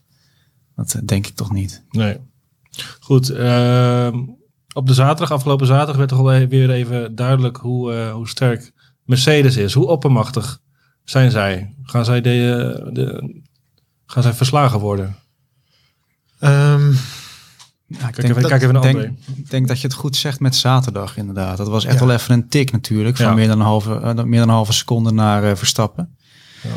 [0.76, 1.82] Dat denk ik toch niet.
[1.90, 2.16] Nee.
[3.00, 4.18] Goed, ehm,
[4.72, 8.72] op de zaterdag, afgelopen zaterdag, werd toch al weer even duidelijk hoe, hoe sterk
[9.04, 9.74] Mercedes is.
[9.74, 10.60] Hoe oppermachtig
[11.04, 11.74] zijn zij?
[11.82, 13.40] Gaan zij, de, de
[14.06, 15.16] gaan zij verslagen worden?
[16.40, 16.96] Um,
[17.88, 20.16] ik kijk, denk even, dat, kijk even naar denk, Ik denk dat je het goed
[20.16, 21.56] zegt met zaterdag inderdaad.
[21.56, 22.06] Dat was echt ja.
[22.06, 23.16] wel even een tik natuurlijk.
[23.16, 23.34] Van ja.
[23.34, 26.16] meer, dan een halve, uh, meer dan een halve seconde naar uh, Verstappen.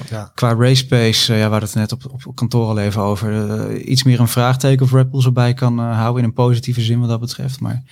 [0.09, 0.31] Ja.
[0.35, 3.77] Qua race pace, uh, ja, we hadden het net op, op kantoor al even over.
[3.81, 7.09] iets meer een vraagteken of Red Bull erbij kan houden in een positieve zin wat
[7.09, 7.59] dat betreft.
[7.59, 7.83] Maar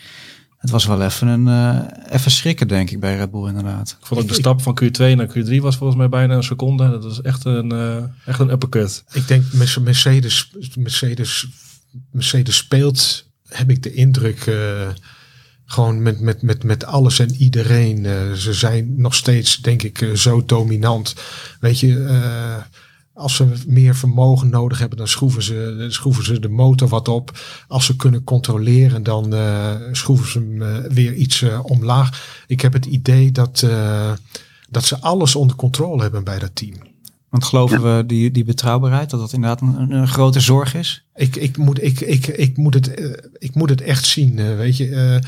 [0.57, 3.97] het was wel even een uh, even schrikken, denk ik, bij Red Bull inderdaad.
[3.99, 6.89] Ik vond ook de stap van Q2 naar Q3 was volgens mij bijna een seconde.
[6.89, 9.03] Dat was echt een, uh, echt een uppercut.
[9.11, 9.43] Ik denk
[9.81, 11.47] Mercedes, Mercedes,
[12.11, 14.87] Mercedes speelt, heb ik de indruk, uh,
[15.65, 18.05] gewoon met, met, met, met alles en iedereen.
[18.37, 21.15] ze zijn nog steeds, denk ik, zo dominant.
[21.59, 22.19] Weet je
[23.13, 27.39] als ze meer vermogen nodig hebben, dan schroeven ze, schroeven ze de motor wat op.
[27.67, 29.35] Als ze kunnen controleren, dan
[29.91, 32.41] schroeven ze hem weer iets omlaag.
[32.47, 33.65] Ik heb het idee dat,
[34.69, 36.73] dat ze alles onder controle hebben bij dat team.
[37.29, 41.05] Want geloven we die, die betrouwbaarheid, dat dat inderdaad een, een grote zorg is?
[41.15, 42.91] Ik, ik, moet, ik, ik, ik, moet, het,
[43.37, 45.19] ik moet het echt zien, weet je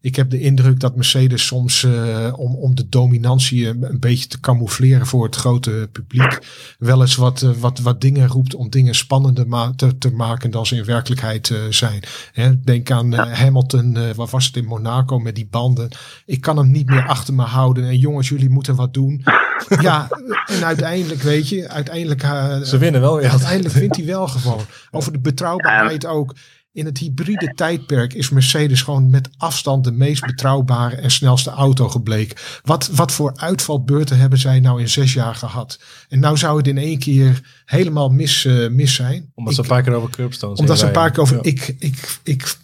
[0.00, 4.26] ik heb de indruk dat Mercedes soms uh, om, om de dominantie een, een, beetje
[4.26, 6.38] te camoufleren voor het grote publiek
[6.78, 10.50] wel eens wat, uh, wat, wat dingen roept om dingen spannender ma te, te maken
[10.50, 12.02] dan ze in werkelijkheid uh, zijn.
[12.32, 15.88] Hè, denk aan Hamilton, wat was het in Monaco met die banden.
[16.24, 19.24] Ik kan hem niet meer achter me houden en jongens, jullie moeten wat doen.
[19.80, 20.08] ja,
[20.46, 22.20] en uiteindelijk weet je, uiteindelijk...
[22.66, 23.20] ze winnen wel.
[23.20, 23.30] Ja.
[23.30, 24.64] Uiteindelijk vindt hij wel gewoon.
[24.90, 26.34] Over de betrouwbaarheid ook
[26.76, 31.88] in het hybride tijdperk is Mercedes gewoon met afstand de meest betrouwbare en snelste auto
[31.88, 32.36] gebleken.
[32.62, 35.80] Wat, wat voor uitvalbeurten hebben zij nou in zes jaar gehad?
[36.08, 39.32] En nou zou het in één keer helemaal mis, uh, mis zijn.
[39.34, 41.36] Omdat ze een paar keer over curbstones Omdat ze een paar keer over...
[41.36, 41.42] Ja.
[41.42, 42.56] Ik, ik, ik,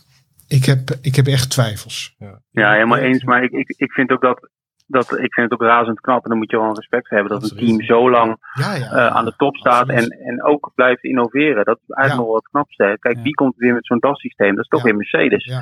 [0.48, 2.14] ik, heb, ik heb echt twijfels.
[2.18, 3.24] Ja, ja helemaal eens.
[3.24, 4.50] Maar ik, ik, ik vind ook dat
[4.92, 7.40] dat, ik vind het ook razend knap en dan moet je wel respect voor hebben
[7.40, 10.72] dat een team zo lang ja, ja, uh, aan de top staat en, en ook
[10.74, 11.64] blijft innoveren.
[11.64, 12.96] Dat is eigenlijk nog wat knapste.
[13.00, 14.54] Kijk, wie komt weer met zo'n DAS-systeem?
[14.54, 15.52] Dat is toch weer Mercedes.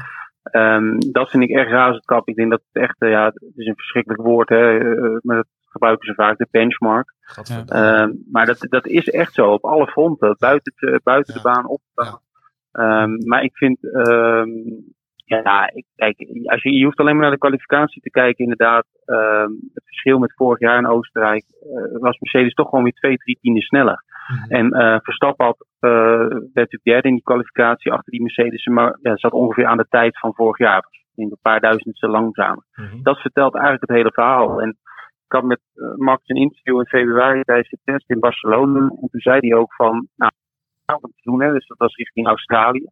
[0.53, 2.29] Um, dat vind ik echt razend knap.
[2.29, 5.37] Ik denk dat het echt, uh, ja, het is een verschrikkelijk woord, hè, uh, maar
[5.37, 7.15] dat gebruiken ze vaak, de benchmark.
[7.73, 11.67] Um, maar dat, dat is echt zo, op alle fronten, buiten, te, buiten de baan,
[11.67, 12.21] op de baan.
[13.03, 13.79] Um, maar ik vind,
[15.39, 18.87] ja, ik, kijk, als je, je hoeft alleen maar naar de kwalificatie te kijken, inderdaad.
[19.07, 23.17] Um, het verschil met vorig jaar in Oostenrijk uh, was Mercedes toch gewoon weer twee,
[23.17, 24.05] drie tienden sneller.
[24.29, 24.51] Mm-hmm.
[24.51, 25.91] En uh, Verstappen had, uh,
[26.29, 29.87] werd natuurlijk derde in die kwalificatie achter die Mercedes, maar ja, zat ongeveer aan de
[29.89, 30.79] tijd van vorig jaar.
[30.79, 32.65] Ik denk een paar duizendste langzamer.
[32.75, 33.03] Mm-hmm.
[33.03, 34.61] Dat vertelt eigenlijk het hele verhaal.
[34.61, 34.69] En
[35.27, 35.61] ik had met
[35.97, 38.81] Max een interview in februari tijdens de test in Barcelona.
[38.81, 40.33] En toen zei hij ook van, nou,
[40.85, 42.87] wat te doen, hè, dus dat was richting Australië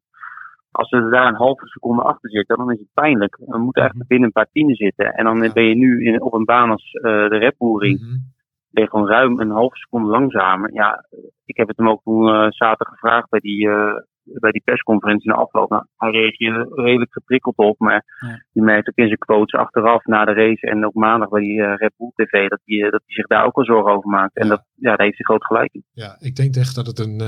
[0.78, 3.36] als we daar een halve seconde achter zitten, dan is het pijnlijk.
[3.46, 5.14] We moeten echt binnen een paar tienden zitten.
[5.14, 8.00] En dan ben je nu in, op een baan als uh, de Red Bull Ring.
[8.00, 8.22] Mm-hmm.
[8.70, 10.72] Ben je gewoon ruim een halve seconde langzamer.
[10.72, 11.04] Ja,
[11.44, 15.30] ik heb het hem ook toen uh, zaterdag gevraagd bij die, uh, bij die persconferentie
[15.30, 15.70] in de afloop.
[15.70, 17.78] Nou, hij reageerde redelijk geprikkeld op.
[17.78, 18.42] Maar ja.
[18.52, 21.62] je merkt ook in zijn quotes achteraf na de race en ook maandag bij die
[21.62, 24.36] Red Bull TV dat hij, dat zich daar ook wel zorgen over maakt.
[24.36, 24.50] En ja.
[24.50, 25.84] dat, ja, daar heeft hij groot gelijk in.
[25.92, 27.20] Ja, ik denk echt dat het een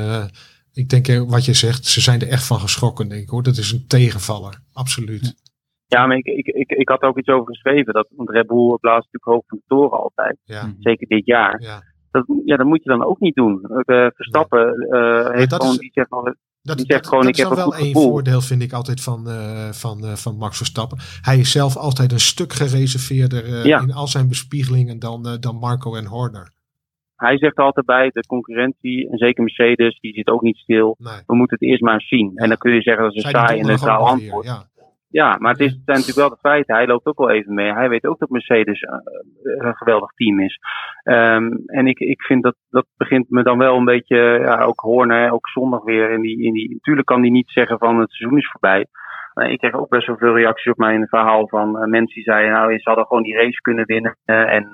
[0.72, 3.42] ik denk eh, wat je zegt, ze zijn er echt van geschrokken, denk ik hoor.
[3.42, 5.34] Dat is een tegenvaller, absoluut.
[5.86, 7.92] Ja, maar ik, ik, ik, ik had ook iets over geschreven.
[7.92, 10.38] Dat, want Red Bull blaast natuurlijk hoog van de toren altijd.
[10.44, 10.74] Ja.
[10.78, 11.62] Zeker dit jaar.
[11.62, 11.82] Ja.
[12.10, 13.60] Dat, ja, dat moet je dan ook niet doen.
[13.62, 17.30] Uh, Verstappen uh, heeft gewoon, is, die zegt, al, dat, die zegt dat, gewoon, dat
[17.30, 18.02] ik heb is een wel gevoel.
[18.02, 20.98] voordeel, vind ik altijd van, uh, van, uh, van Max Verstappen.
[21.20, 23.80] Hij is zelf altijd een stuk gereserveerder uh, Ja.
[23.80, 26.52] in al zijn bespiegelingen dan, uh, dan Marco en Horner.
[27.20, 30.96] Hij zegt altijd bij, de concurrentie, en zeker Mercedes, die zit ook niet stil.
[30.98, 31.22] Nee.
[31.26, 32.32] We moeten het eerst maar eens zien.
[32.34, 34.46] En dan kun je zeggen dat is een saai en weer, antwoord.
[34.46, 34.68] Ja.
[35.10, 36.74] Ja, maar het, is, zijn natuurlijk wel de feiten.
[36.74, 37.72] Hij loopt ook wel even mee.
[37.72, 38.90] Hij weet ook dat Mercedes uh,
[39.42, 40.58] een geweldig team is.
[41.04, 44.80] Um, en ik, ik vind dat dat begint me dan wel een beetje, ja, ook
[44.80, 46.10] Horner, ook zondag weer.
[46.10, 48.86] In die, in die, natuurlijk kan hij niet zeggen van het seizoen is voorbij.
[49.34, 52.22] Uh, ik kreeg ook best wel veel reacties op mijn verhaal van uh, mensen die
[52.22, 54.16] zeiden, nou, ze hadden gewoon die race kunnen winnen.
[54.24, 54.70] En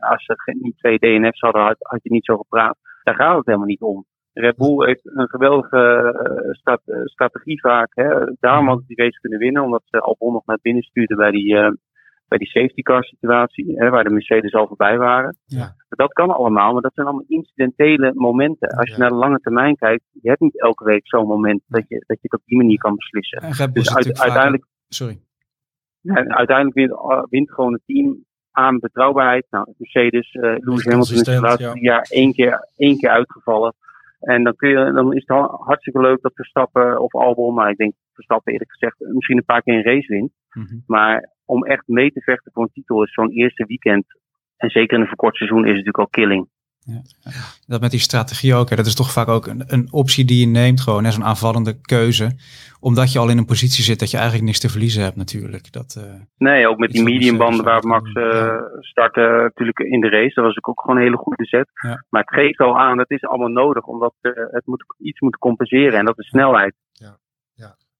[0.00, 2.78] als ze niet twee DNF's hadden, had, had je niet zo gepraat.
[3.02, 4.04] Daar gaat het helemaal niet om.
[4.32, 6.12] Red Bull heeft een geweldige
[6.50, 7.90] strat strategie vaak.
[7.94, 8.08] Hè.
[8.40, 11.30] Daarom hadden ze die race kunnen winnen, omdat ze Albon nog naar binnen stuurden bij
[11.30, 11.56] die,
[12.28, 15.36] bij die safety car situatie, hè, waar de Mercedes al voorbij waren.
[15.44, 15.74] Ja.
[15.88, 18.68] Dat kan allemaal, maar dat zijn allemaal incidentele momenten.
[18.68, 18.98] Als je Ja.
[19.00, 22.16] naar de lange termijn kijkt, je hebt niet elke week zo'n moment dat je, dat
[22.20, 23.38] je het op die manier kan beslissen.
[23.42, 25.18] En Dus uit, uiteindelijk, Sorry.
[26.02, 29.46] en uiteindelijk wint, uh, wint gewoon het team aan betrouwbaarheid.
[29.50, 33.74] Nou, Mercedes, uh, Lewis Hamilton is de consistent, laatste jaar één keer, één keer uitgevallen.
[34.18, 37.70] En dan, kun je, dan is het ha- hartstikke leuk dat Verstappen of Albon, maar
[37.70, 40.32] ik denk Verstappen eerlijk gezegd, misschien een paar keer een race wint.
[40.52, 40.76] Mhm.
[40.86, 44.04] Maar om echt mee te vechten voor een titel is zo'n eerste weekend,
[44.56, 46.48] en zeker in een verkort seizoen, is het natuurlijk al killing.
[47.66, 48.70] Dat met die strategie ook.
[48.70, 48.76] Hè.
[48.76, 50.80] Dat is toch vaak ook een, een optie die je neemt.
[50.80, 52.36] Gewoon zo'n aanvallende keuze.
[52.80, 55.72] Omdat je al in een positie zit dat je eigenlijk niks te verliezen hebt natuurlijk.
[55.72, 56.04] Dat, uh,
[56.36, 60.34] Nee, ook met die mediumbanden waar Max uh, doen, startte natuurlijk in de race.
[60.34, 61.68] Dat was ook gewoon een hele goede set.
[61.74, 62.04] Ja.
[62.08, 63.84] Maar het geeft al aan, dat is allemaal nodig.
[63.84, 65.98] Omdat uh, het moet, iets moet compenseren.
[65.98, 66.74] En dat is snelheid.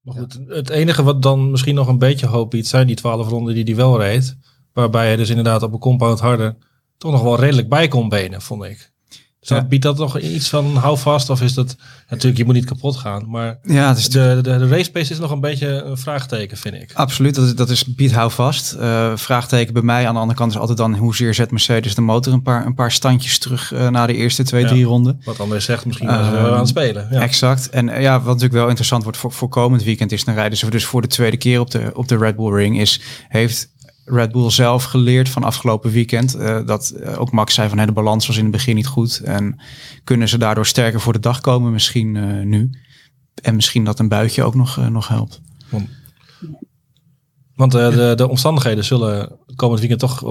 [0.00, 3.28] Maar goed, het enige wat dan misschien nog een beetje hoop biedt, zijn die twaalf
[3.28, 4.36] ronden die hij wel reed.
[4.72, 6.56] Waarbij hij dus inderdaad op een compound harder
[6.98, 8.92] toch nog wel redelijk bij kon benen, vond ik.
[9.56, 9.64] Ja.
[9.64, 11.76] biedt dat nog iets van hou vast of is dat...
[12.08, 15.18] Natuurlijk, je moet niet kapot gaan, maar ja, is de, de, de race pace is
[15.18, 16.90] nog een beetje een vraagteken, vind ik.
[16.94, 18.76] Absoluut, dat is, dat is Piet hou vast.
[18.80, 22.00] Uh, vraagteken bij mij aan de andere kant is altijd dan hoezeer zet Mercedes de
[22.00, 24.68] motor een paar, een paar standjes terug uh, na de eerste twee, Ja.
[24.68, 25.20] drie ronden.
[25.24, 27.08] Wat André zegt, misschien uh, we aan het spelen.
[27.10, 27.20] Ja.
[27.20, 27.70] Exact.
[27.70, 30.58] En uh, ja, wat natuurlijk wel interessant wordt voor, voor komend weekend is, dan rijden
[30.58, 33.68] ze dus voor de tweede keer op de, op de Red Bull Ring, is heeft
[34.10, 36.36] Red Bull zelf geleerd van afgelopen weekend.
[36.36, 39.18] Uh, dat uh, ook Max zei van de balans was in het begin niet goed.
[39.18, 39.60] En
[40.04, 42.70] kunnen ze daardoor sterker voor de dag komen misschien uh, nu.
[43.42, 45.40] En misschien dat een buitje ook nog, nog helpt.
[47.74, 50.22] Uh, de, de omstandigheden zullen komend weekend toch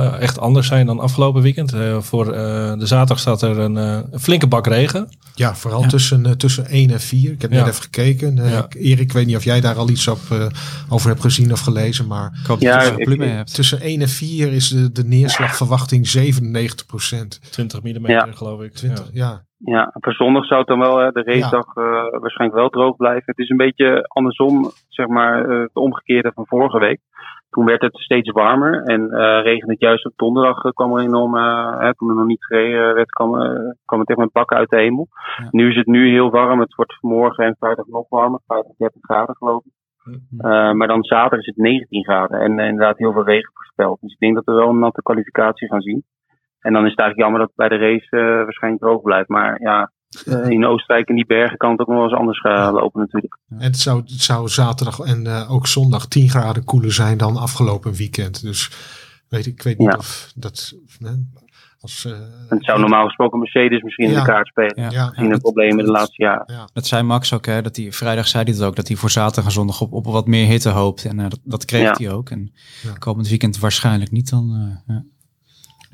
[0.00, 1.74] uh, echt anders zijn dan afgelopen weekend.
[1.74, 5.08] Uh, voor de zaterdag staat er een, flinke bak regen.
[5.34, 5.88] Ja, vooral ja.
[5.88, 7.32] Tussen, tussen 1 en 4.
[7.32, 7.58] Ik heb Ja.
[7.58, 8.36] net even gekeken.
[8.36, 8.66] Ja.
[8.70, 10.46] Erik, ik weet niet of jij daar al iets op, uh,
[10.88, 12.06] over hebt gezien of gelezen.
[12.06, 13.54] Maar Ik er ik- hebt.
[13.54, 17.40] tussen 1 en 4 is de, de neerslagverwachting 97 procent.
[17.50, 18.28] 20 mm Ja.
[18.34, 18.74] geloof ik.
[18.74, 19.43] 20, Ja.
[19.64, 19.90] Ja.
[19.92, 23.22] Voor zondag zou het dan wel, hè, de racedag eh, waarschijnlijk wel droog blijven.
[23.26, 27.00] Het is een beetje andersom, zeg maar, eh, het omgekeerde van vorige week.
[27.50, 30.72] Toen werd het steeds warmer en eh regende het juist op donderdag.
[30.72, 31.34] kwam er enorm,
[31.80, 33.30] hè, toen er nog niet gereden werd, kwam,
[33.84, 35.08] kwam het echt met bakken uit de hemel.
[35.36, 35.48] Ja.
[35.50, 36.60] Nu is het nu heel warm.
[36.60, 39.72] Het wordt morgen en vrijdag nog warmer, 50, 30 graden geloof ik.
[40.38, 44.00] Eh, maar dan zaterdag is het 19 graden en inderdaad heel veel regen voorspeld.
[44.00, 46.04] Dus ik denk dat we wel een natte kwalificatie gaan zien.
[46.64, 49.28] En dan is het eigenlijk jammer dat het bij de race eh, waarschijnlijk droog blijft.
[49.28, 49.92] Maar ja,
[50.26, 53.00] eh, in Oostenrijk en die bergen kan het ook nog wel eens anders gaan lopen
[53.00, 53.38] natuurlijk.
[53.48, 57.36] En het zou, het zou zaterdag en eh, ook zondag 10 graden koeler zijn dan
[57.36, 58.42] afgelopen weekend.
[58.42, 58.70] Dus
[59.28, 59.98] weet ik, ik weet niet Ja.
[59.98, 60.72] of dat.
[60.98, 61.10] hè,
[61.80, 62.12] als, eh,
[62.48, 64.82] het zou normaal gesproken Mercedes misschien in de kaart spelen.
[64.82, 64.90] Ja.
[64.90, 66.68] Ja, Gezien de problemen de laatste jaren.
[66.72, 69.10] Dat zei Max ook, hè, dat hij vrijdag zei hij het ook, dat hij voor
[69.10, 71.04] zaterdag en zondag op, op wat meer hitte hoopt.
[71.04, 71.94] En eh, dat, dat kreeg Ja.
[71.96, 72.30] hij ook.
[72.30, 72.92] En Ja.
[72.98, 74.78] komend weekend waarschijnlijk niet dan.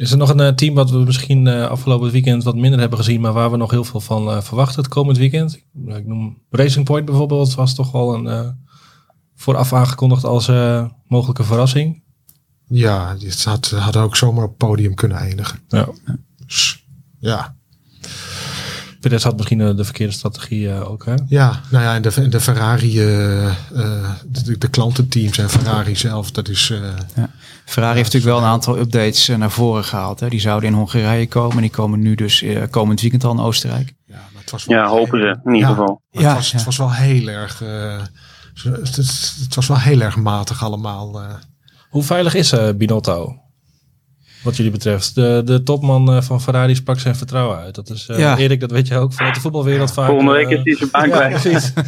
[0.00, 2.98] Is er nog een eh, team wat we misschien eh, afgelopen weekend wat minder hebben
[2.98, 5.54] gezien, maar waar we nog heel veel van eh, verwachten het komend weekend?
[5.86, 8.56] Ik, noem Racing Point bijvoorbeeld, was toch wel een
[9.34, 10.50] vooraf aangekondigd als
[11.06, 12.02] mogelijke verrassing.
[12.68, 15.58] ja, dit had, had ook zomaar op het podium kunnen eindigen.
[15.68, 15.88] Ja.
[17.18, 17.56] Ja.
[19.00, 21.04] Perez had misschien eh, de verkeerde strategie eh, ook.
[21.04, 21.14] Hè?
[21.28, 23.54] ja, nou ja, en de, de Ferrari, eh,
[24.26, 26.70] de, de klantenteams en Ferrari zelf, dat is.
[26.70, 27.22] eh,
[27.64, 30.20] Ferrari heeft natuurlijk wel een aantal updates naar voren gehaald.
[30.20, 30.28] Hè.
[30.28, 31.56] Die zouden in Hongarije komen.
[31.56, 33.94] En die komen nu dus eh, komend weekend al in Oostenrijk.
[34.06, 35.74] ja, maar het was wel Ja, hopen ze in ieder Ja.
[35.74, 36.02] geval.
[36.10, 36.56] Ja, het, was, ja.
[36.56, 37.62] het was wel heel erg.
[37.62, 38.00] eh,
[38.62, 41.20] het, het, het was wel heel erg matig allemaal.
[41.22, 41.26] eh.
[41.90, 43.36] Hoe veilig is eh, Binotto?
[44.44, 45.14] Wat jullie betreft.
[45.14, 47.74] De, de topman eh, van Ferrari sprak zijn vertrouwen uit.
[47.74, 48.36] Dat is eh, Ja.
[48.38, 50.06] Erik, dat weet je ook vanuit de voetbalwereld vaak.
[50.06, 51.30] Volgende week eh, is hij zijn baan ja, kwijt.
[51.40, 51.72] precies.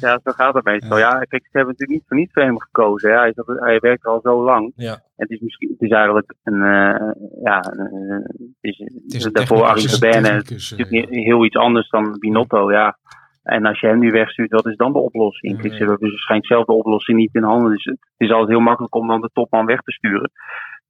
[0.00, 0.98] Ja, zo gaat het meestal.
[0.98, 3.10] Ja, kijk, ze hebben natuurlijk niet voor niets voor hem gekozen.
[3.12, 3.18] Hè.
[3.18, 4.72] Hij, zat- hij werkt er al zo lang.
[4.76, 5.04] ja.
[5.16, 7.10] Het is, misschien, het is eigenlijk een, eh,
[7.44, 11.56] ja, een, het is, is een daarvoor Arie technicus, Verberne technicus, eh, natuurlijk heel iets
[11.56, 12.98] anders dan Binotto, ja.
[13.42, 15.60] En als je hem nu wegstuurt, wat is dan de oplossing?
[15.62, 17.72] Ze hebben dus waarschijnlijk zelf de oplossing niet in handen.
[17.72, 20.30] Dus het is altijd heel makkelijk om dan de topman weg te sturen.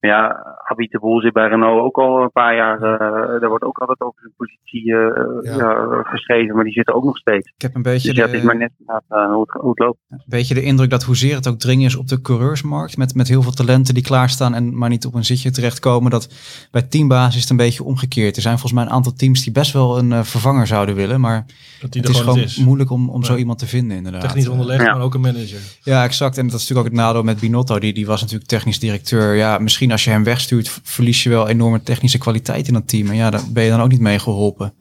[0.01, 2.83] Maar ja, Habib de Boel zit bij Renault ook al een paar jaar.
[2.83, 5.57] eh daar wordt ook altijd over zijn positie eh, Ja.
[5.57, 7.49] ja, geschreven, maar die zit er ook nog steeds.
[7.57, 9.99] Ik heb een beetje, Dus is de, maar net eh, hoe, het, hoe het loopt.
[10.09, 12.97] een beetje de indruk dat hoezeer het ook dringen is op de coureursmarkt.
[12.97, 16.11] Met, met heel veel talenten die klaarstaan en maar niet op een zitje terechtkomen.
[16.11, 16.35] Dat
[16.71, 18.37] bij teambasis het een beetje omgekeerd.
[18.37, 21.21] Er zijn volgens mij een aantal teams die best wel een vervanger zouden willen.
[21.21, 21.45] Maar
[21.81, 22.57] Dat die het is gewoon is.
[22.57, 24.21] moeilijk om, om zo iemand te vinden inderdaad.
[24.21, 24.93] Technisch onderlegd, Ja.
[24.93, 25.59] maar ook een manager.
[25.83, 26.39] Ja, exact.
[26.39, 27.79] En dat is natuurlijk ook het nadeel met Binotto.
[27.79, 29.35] Die, die was natuurlijk technisch directeur.
[29.35, 33.09] Ja, misschien als je hem wegstuurt, verlies je wel enorme technische kwaliteit in dat team.
[33.09, 34.75] En ja, daar ben je dan ook niet mee geholpen.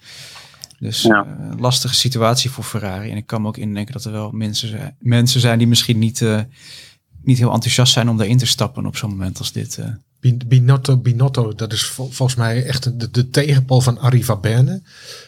[0.80, 1.26] Dus Ja.
[1.26, 3.10] eh, lastige situatie voor Ferrari.
[3.12, 6.00] En ik kan me ook indenken dat er wel mensen zijn, mensen zijn die misschien
[6.00, 6.39] niet, eh,
[7.24, 9.78] niet heel enthousiast zijn om daarin te stappen op zo'n moment als dit.
[9.78, 9.86] eh.
[10.20, 14.82] Bin- Binotto, Binotto, dat is vol- volgens mij echt de, de tegenpol van Arie Verberne.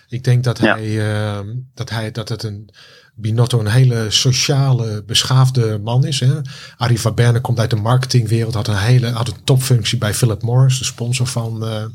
[0.10, 0.78] Ik denk dat Ja.
[0.78, 2.70] hij, dat hij, dat het een
[3.20, 6.20] Binotto een hele sociale, beschaafde man is.
[6.20, 6.34] Hè.
[6.78, 10.78] Arie Verberne komt uit de marketingwereld, had een hele, had een topfunctie bij Philip Morris,
[10.78, 11.86] de sponsor van, eh,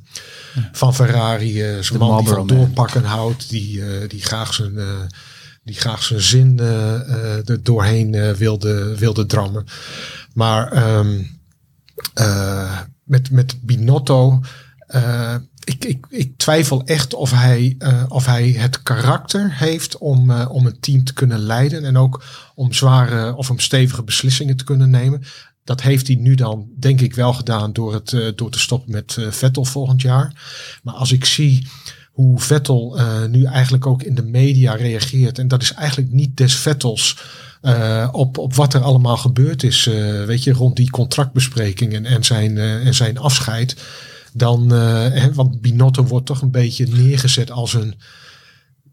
[0.73, 1.63] van Ferrari.
[1.63, 2.47] eh Zo'n man die van Man.
[2.47, 4.79] doorpakken houdt, die, eh, die graag zijn,
[5.65, 9.65] die graag zijn zin er doorheen wilde, wilde drammen.
[10.35, 11.21] Maar ehm,
[12.15, 14.41] eh, met, met Binotto.
[15.65, 20.51] Ik, ik, ik twijfel echt of hij, eh, of hij het karakter heeft om, eh,
[20.51, 21.85] om een team te kunnen leiden.
[21.85, 25.23] En ook om zware of om stevige beslissingen te kunnen nemen.
[25.65, 28.93] Dat heeft hij nu dan, denk ik, wel gedaan door, het, eh, door te stoppen
[28.93, 30.43] met Vettel volgend jaar.
[30.83, 31.69] Maar als ik zie
[32.13, 32.99] hoe Vettel
[33.31, 35.39] nu eigenlijk ook in de media reageert.
[35.39, 37.19] En dat is eigenlijk niet des Vettels
[38.13, 39.85] op, op wat er allemaal gebeurd is.
[40.27, 43.77] weet je, rond die contractbesprekingen en zijn, en zijn afscheid.
[44.33, 47.95] Dan, eh, hè, want Binotto wordt toch een beetje neergezet als een.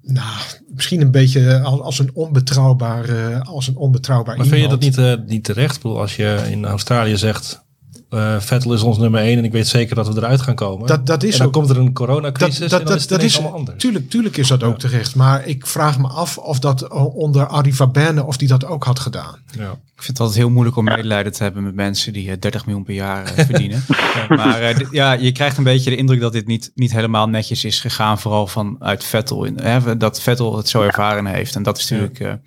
[0.02, 0.36] Nou,
[0.73, 4.80] misschien een beetje als, als een onbetrouwbaar, eh, als een onbetrouwbaar Maar vind je dat
[4.80, 5.75] niet, eh, niet terecht?
[5.75, 7.63] Ik bedoel, als je in Australië zegt,
[8.10, 10.88] eh, Vettel is ons nummer één en ik weet zeker dat we eruit gaan komen.
[10.88, 12.95] Dat, dat is en dan ook komt er een coronacrisis dat, dat, en dan dat,
[12.95, 13.82] is het dat is, allemaal anders.
[13.82, 15.15] tuurlijk, tuurlijk is dat ook terecht.
[15.15, 18.84] Maar ik vraag me af of dat eh, onder Arie Verberne of die dat ook
[18.84, 19.38] had gedaan.
[19.52, 19.78] Ja.
[20.00, 22.65] Ik vind het altijd heel moeilijk om medelijden te hebben met mensen die eh, 30
[22.65, 23.84] miljoen per jaar eh, verdienen.
[24.30, 27.64] Maar eh, ja, je krijgt een beetje de indruk dat dit niet, niet helemaal netjes
[27.64, 28.20] is gegaan.
[28.20, 29.43] Vooral vanuit Vettel.
[29.43, 31.55] In, hè, dat Vettel het zo ervaren heeft.
[31.55, 32.39] En dat is natuurlijk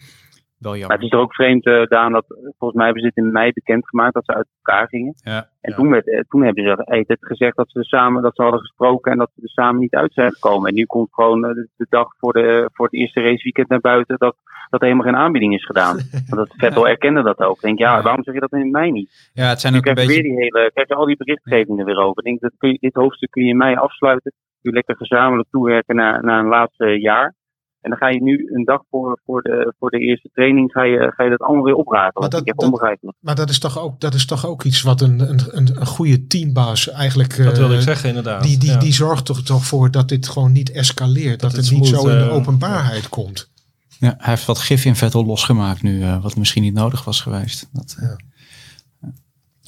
[0.63, 2.25] eh, Maar het is er ook vreemd, eh Daan, dat
[2.59, 5.15] volgens mij hebben ze dit in mei bekendgemaakt dat ze uit elkaar gingen.
[5.17, 5.37] Ja.
[5.61, 5.77] En Ja.
[5.77, 8.43] toen, werd, eh, toen hebben ze eh, het gezegd dat ze er samen dat ze
[8.43, 10.69] hadden gesproken en dat ze er samen niet uit zijn gekomen.
[10.69, 13.81] En nu komt gewoon eh, de, de dag voor, de, voor het eerste raceweekend naar
[13.81, 14.37] buiten dat,
[14.71, 15.97] dat er helemaal geen aanbieding is gedaan.
[16.29, 17.55] Want dat Vettel erkende dat ook.
[17.57, 19.31] Ik denk, ja, waarom zeg je dat in mei niet?
[19.33, 20.13] Ja, het zijn Nu ook een beetje...
[20.13, 22.19] weer die hele, krijg je al die berichtgevingen weer over.
[22.19, 24.33] Ik denk, dat kun je, dit hoofdstuk kun je in mei afsluiten.
[24.63, 27.35] nu lekker gezamenlijk toewerken naar, naar een laatste jaar.
[27.83, 30.83] En dan ga je nu een dag voor, voor, de, voor de eerste training ga
[30.83, 32.12] je, ga je dat allemaal weer oprakelen.
[32.12, 33.16] Maar Dat dat- ik heb dat- onbegrijpelijk.
[33.20, 35.87] Maar dat is toch ook, dat is toch ook iets wat een, een, een, een
[35.87, 37.37] goede teambaas eigenlijk...
[37.45, 38.43] Dat wilde eh, ik zeggen, inderdaad.
[38.43, 38.78] Die, die, Ja.
[38.78, 41.41] die zorgt toch, toch voor dat dit gewoon niet escaleert.
[41.41, 43.51] Dat, het het niet smooth, zo in de eh, openbaarheid komt.
[43.99, 47.20] Ja, hij heeft wat gif in Vettel losgemaakt nu, eh, wat misschien niet nodig was
[47.20, 47.68] geweest.
[47.72, 48.09] Dat, eh,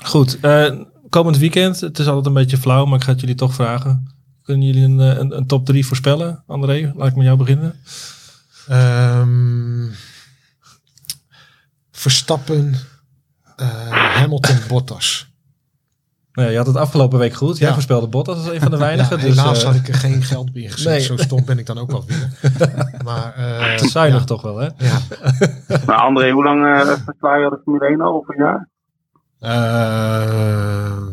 [0.04, 1.80] Goed, eh, komend weekend.
[1.80, 4.13] Het is altijd een beetje flauw, maar ik ga het jullie toch vragen.
[4.44, 6.42] Kunnen jullie een, eh, een, een top 3 voorspellen?
[6.46, 7.74] André, laat ik met jou beginnen.
[8.68, 9.86] Ehm,
[11.90, 12.74] Verstappen,
[13.56, 15.32] eh, Hamilton, Bottas.
[16.32, 17.58] Nou, ja, je had het afgelopen week goed.
[17.58, 17.72] Jij Ja.
[17.74, 19.20] voorspelde Bottas als een van de Ja, weinigen.
[19.20, 20.92] dus, helaas eh, had ik er geen geld meer gezet.
[20.92, 21.00] nee.
[21.00, 22.28] Zo stom ben ik dan ook wel weer.
[23.04, 24.68] Maar, eh, te zuinig ja, toch wel, hè?
[24.78, 24.98] Ja.
[25.86, 28.14] Maar André, hoe lang uh, verklaar je de Formule 1 al?
[28.14, 28.68] Over een jaar?
[29.38, 31.06] Eh,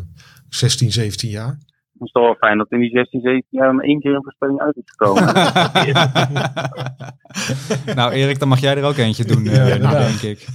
[0.48, 1.58] 16, 17 jaar.
[2.02, 4.22] Het is toch wel fijn dat in die 16, 17 jaar maar één keer een
[4.22, 5.24] voorspelling uit is gekomen.
[7.98, 10.46] nou Erik, dan mag jij er ook eentje doen, eh, Ja, denk ik.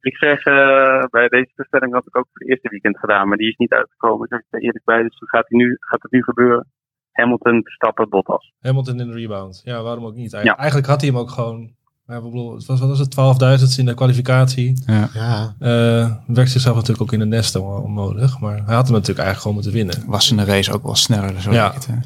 [0.00, 3.36] ik zeg, eh, bij deze voorspelling had ik ook voor het eerste weekend gedaan, maar
[3.36, 4.28] die is niet uitgekomen.
[4.28, 6.66] Daar zeg ik er eerlijk bij, dus gaat, nu, gaat het nu gebeuren.
[7.12, 8.52] Hamilton, Verstappen, Bottas.
[8.60, 9.60] Hamilton in de rebound.
[9.64, 10.32] Ja, waarom ook niet?
[10.32, 10.56] Eigen- Ja.
[10.58, 11.74] Eigenlijk had hij hem ook gewoon...
[12.12, 13.60] Maar ik bedoel, het was, wat was het?
[13.72, 14.82] 12.000 in de kwalificatie.
[14.86, 15.10] Ja.
[15.14, 18.38] Ja, Eh werkt zichzelf natuurlijk ook in de nest on- onnodig.
[18.40, 20.02] Maar hij had hem natuurlijk eigenlijk gewoon moeten winnen.
[20.06, 21.56] Was in de race ook wel sneller, zo Ja.
[21.64, 21.72] ja.
[21.74, 21.88] het.
[21.88, 22.02] Ja.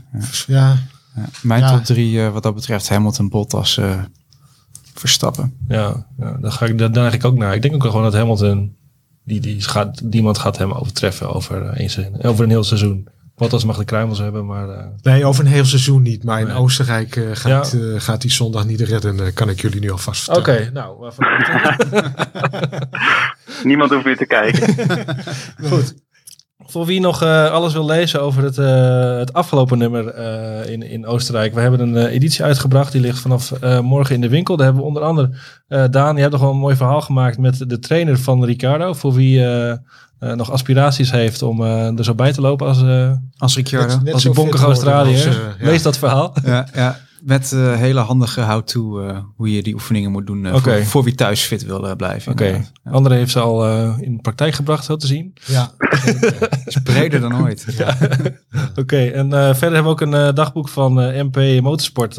[0.47, 0.77] ja.
[1.17, 1.25] Ja.
[1.43, 1.73] Mijn Ja.
[1.75, 3.99] top drie eh, wat dat betreft Hamilton, Bottas, eh,
[4.95, 5.55] Verstappen.
[5.69, 7.55] Ja, ja daar, ga ik, daar neig ik ook naar.
[7.55, 8.75] Ik denk ook wel gewoon dat Hamilton...
[9.25, 13.09] Die, die gaat, niemand gaat hem overtreffen over, een, over een heel seizoen.
[13.37, 14.69] Bottas mag de kruimels hebben, maar...
[14.69, 16.25] eh, Nee, over een heel seizoen niet.
[16.25, 16.57] Maar in Nee.
[16.57, 19.33] Oostenrijk eh, gaat, eh, gaat die zondag niet redden.
[19.35, 20.73] kan ik jullie nu alvast Oké, vertellen.
[20.73, 20.97] nou...
[20.99, 21.27] waarvan-
[23.65, 24.75] Niemand hoeft weer te kijken.
[25.71, 25.95] Goed.
[26.69, 30.83] Voor wie nog eh, alles wil lezen over het, eh, het afgelopen nummer eh, in,
[30.83, 31.55] in Oostenrijk.
[31.55, 32.93] We hebben een editie uitgebracht.
[32.93, 34.57] Die ligt vanaf eh, morgen in de winkel.
[34.57, 35.31] Daar hebben we onder andere
[35.69, 36.15] eh, Daan.
[36.15, 38.93] Je hebt nog wel een mooi verhaal gemaakt met de trainer van Ricardo.
[38.93, 39.41] Voor wie
[40.19, 43.95] eh, nog aspiraties heeft om eh, er zo bij te lopen als, eh Als Ricciardo.
[43.95, 45.31] Net- net als die bonkige Australiër.
[45.59, 45.67] ja.
[45.67, 46.35] Lees dat verhaal.
[46.45, 50.61] Ja, ja, met eh, hele handige how-to eh, hoe je die oefeningen moet doen Oké.
[50.61, 52.33] voor, voor wie thuis fit wil blijven.
[52.33, 52.45] Oké.
[52.45, 52.91] Ja.
[52.91, 55.33] André heeft ze al eh, in de praktijk gebracht, zo te zien.
[55.47, 55.71] Ja,
[56.65, 57.67] is breder dan ooit.
[58.81, 62.19] Oké, en eh, verder hebben we ook een eh, dagboek van eh, MP Motorsport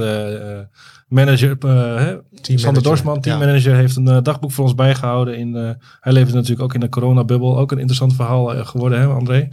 [1.07, 1.57] manager.
[1.59, 2.15] eh, hè?
[2.41, 3.21] Sander Dorsman, ja.
[3.21, 5.37] teammanager, heeft een eh, dagboek voor ons bijgehouden.
[5.37, 7.57] In, eh, hij leefde natuurlijk ook in de coronabubbel.
[7.57, 9.49] Ook een interessant verhaal geworden, hè André?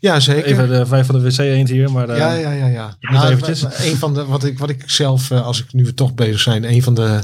[0.00, 0.44] ja zeker.
[0.44, 2.16] Even de vijf van de wc eend hier, maar...
[2.16, 2.96] ja, ja, ja, ja.
[3.00, 3.62] Nou, eventjes.
[3.62, 6.64] Een van de, wat ik, wat ik zelf, als ik nu we toch bezig zijn,
[6.64, 7.20] een van de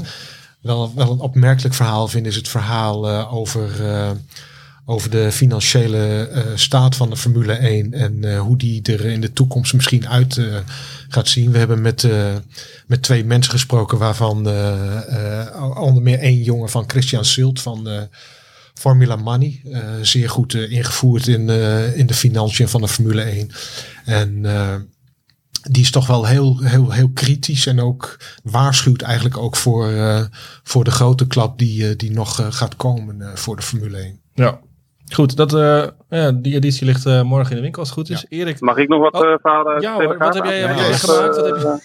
[0.61, 3.69] wel, wel een opmerkelijk verhaal vind, is het verhaal over,
[4.85, 9.21] over de financiële eh, staat van de Formule 1 en eh, hoe die er in
[9.21, 10.45] de toekomst misschien uit eh,
[11.07, 11.51] gaat zien.
[11.51, 12.07] We hebben met,
[12.87, 14.37] met twee mensen gesproken, waarvan
[15.77, 18.07] onder meer één jongen van Christian Silt van
[18.73, 19.61] Formula Money.
[20.01, 21.49] zeer goed ingevoerd in,
[21.95, 23.51] in de financiën van de Formule 1.
[24.05, 24.41] En
[25.69, 29.93] die is toch wel heel, heel, heel kritisch en ook waarschuwt eigenlijk ook voor,
[30.63, 34.19] voor de grote klap die, die nog gaat komen voor de Formule 1.
[34.33, 34.59] ja.
[35.13, 38.09] Goed, dat, eh, ja, die editie ligt eh, morgen in de winkel als het goed
[38.09, 38.25] is.
[38.29, 39.81] Erik, Mag ik nog wat Oh, eh verhalen?
[39.81, 40.97] ja hoor, wat heb jij, Ja, wat ja, heb jij ja.
[40.97, 41.35] gemaakt?
[41.35, 41.77] Wat heb je...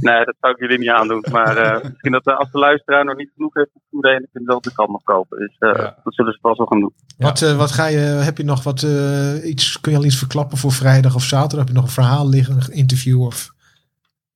[0.08, 1.24] nee, dat zou ik jullie niet aandoen.
[1.32, 4.28] Maar eh, misschien dat als de luisteraar nog niet genoeg heeft van Formule 1, dan
[4.32, 5.38] kunnen ze wel de kant nog kopen.
[5.38, 5.96] Dus eh, Ja.
[6.04, 6.92] dat zullen ze vast wel gaan doen.
[7.16, 7.26] Ja.
[7.26, 10.18] Wat, eh, wat ga je, heb je nog wat, eh, iets, kun je al iets
[10.18, 11.58] verklappen voor vrijdag of zaterdag?
[11.58, 13.50] Heb je nog een verhaal liggen, een interview of?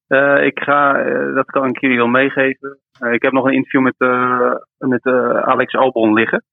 [0.07, 0.93] Eh, ik ga,
[1.35, 2.79] dat kan ik jullie wel meegeven.
[2.99, 6.45] Eh, ik heb nog een interview met, eh, met eh, Alex Albon liggen.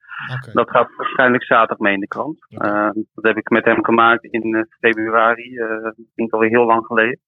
[0.53, 2.45] Dat gaat waarschijnlijk zaterdag mee in de krant.
[2.49, 5.57] Eh, dat heb ik met hem gemaakt in eh, februari.
[5.57, 7.19] eh dat vind alweer heel lang geleden.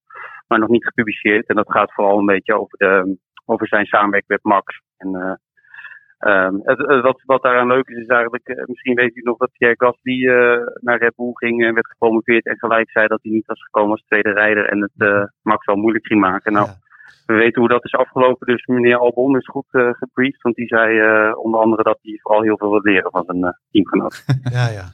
[0.48, 1.48] Maar nog niet gepubliceerd.
[1.48, 4.82] En dat gaat vooral een beetje over, de, over zijn samenwerking met Max.
[4.98, 5.34] En, eh,
[6.18, 9.52] ehm, het, het- wat, wat daaraan leuk is, is eigenlijk, misschien weet u nog dat
[9.52, 12.46] Pierre Gasly eh, naar Red Bull ging en werd gepromoveerd.
[12.46, 14.66] En gelijk zei dat hij niet was gekomen als tweede rijder.
[14.70, 16.54] En het Max wel moeilijk ging maken.
[16.54, 16.74] Nou, Ja.
[17.26, 18.48] We weten hoe dat is afgelopen.
[18.48, 20.42] Dus meneer Albon is goed eh gebriefd.
[20.42, 23.44] Want die zei eh, onder andere dat hij vooral heel veel wil leren van zijn
[23.44, 24.24] eh, teamgenoot.
[24.58, 24.86] Ja, ja.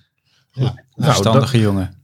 [0.51, 0.61] ja.
[0.61, 2.03] Nou, Verstandige jongen.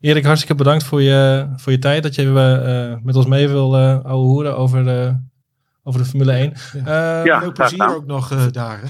[0.00, 2.02] Erik, hartstikke bedankt voor je, voor je tijd.
[2.02, 5.24] Dat je eh, met ons mee wil eh ouwe hoeren over de,
[5.82, 6.52] over de Formule 1.
[6.84, 7.18] Ja.
[7.20, 7.40] Eh, Ja.
[7.40, 8.80] Veel plezier ook nog daar.
[8.80, 8.86] Hè?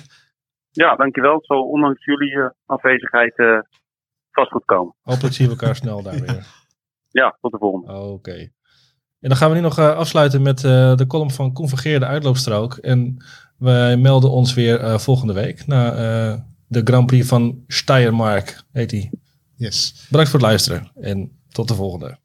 [0.70, 1.38] Ja, dankjewel.
[1.42, 3.58] Zo ondanks jullie afwezigheid eh,
[4.30, 4.94] vast goed komen.
[5.02, 6.46] Hopelijk zien we elkaar snel daar weer.
[7.08, 7.92] Ja, tot de volgende.
[7.92, 8.48] Oké.
[9.20, 12.06] En dan gaan we nu nog eh, afsluiten met eh, de column van Convergeer, de
[12.06, 12.76] uitloopstrook.
[12.76, 13.24] En
[13.58, 18.90] wij melden ons weer eh, volgende week na eh, de Grand Prix van Steiermark, heet
[18.90, 19.10] die.
[19.56, 20.06] Yes.
[20.08, 22.18] Bedankt voor het luisteren en Tot de volgende.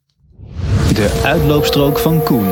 [0.93, 2.51] De uitloopstrook van Koen.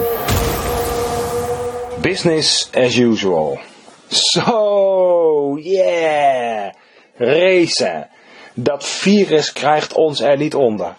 [2.02, 3.60] Business as usual.
[4.08, 6.74] Zo, yeah.
[7.16, 8.08] Racen.
[8.54, 10.96] Dat virus krijgt ons er niet onder.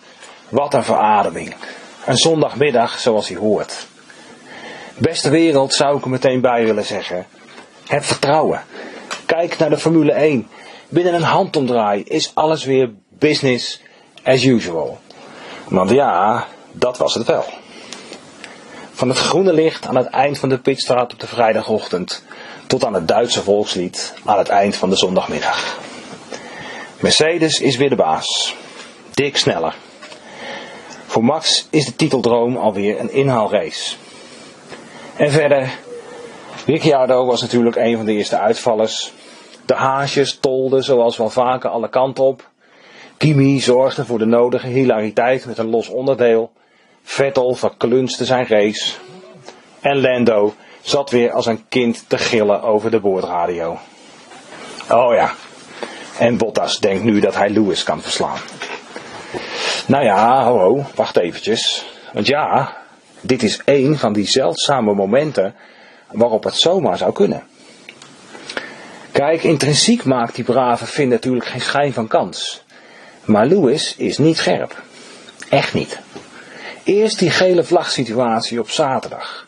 [0.48, 1.54] Wat een verademing.
[2.06, 3.86] Een zondagmiddag zoals hij hoort.
[4.98, 7.26] Beste wereld zou ik er meteen bij willen zeggen.
[7.86, 8.64] Heb vertrouwen.
[9.26, 10.48] Kijk naar de Formule 1.
[10.88, 13.80] Binnen een handomdraai is alles weer business
[14.24, 14.98] as usual.
[15.68, 17.44] Want ja, dat was het wel.
[18.92, 22.24] Van het groene licht aan het eind van de pitstraat op de vrijdagochtend
[22.66, 25.78] tot aan het Duitse volkslied aan het eind van de zondagmiddag.
[27.00, 28.56] Mercedes is weer de baas.
[29.14, 29.74] Dik sneller.
[31.12, 33.96] Voor Max is de titeldroom alweer een inhaalrace.
[35.16, 35.78] En verder,
[36.66, 39.12] Ricciardo was natuurlijk een van de eerste uitvallers.
[39.66, 42.48] De haasjes tolden zoals wel vaker alle kanten op.
[43.16, 46.50] Kimi zorgde voor de nodige hilariteit met een los onderdeel.
[47.02, 48.92] Vettel verklunste zijn race.
[49.80, 53.78] En Lando zat weer als een kind te gillen over de boordradio.
[54.90, 55.34] Oh ja,
[56.18, 58.38] en Bottas denkt nu dat hij Lewis kan verslaan.
[59.86, 61.86] Nou ja, ho, wacht eventjes.
[62.12, 62.76] Want ja,
[63.20, 65.54] dit is één van die zeldzame momenten
[66.10, 67.42] waarop het zomaar zou kunnen.
[69.12, 72.64] Kijk, intrinsiek maakt die brave Finn natuurlijk geen schijn van kans.
[73.24, 74.82] Maar Lewis is niet scherp.
[75.48, 76.00] Echt niet.
[76.84, 79.46] Eerst die gele vlagsituatie op zaterdag.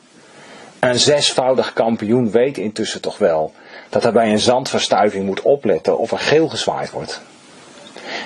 [0.78, 3.52] Een zesvoudig kampioen weet intussen toch wel
[3.88, 7.20] dat hij bij een zandverstuiving moet opletten of er geel gezwaaid wordt.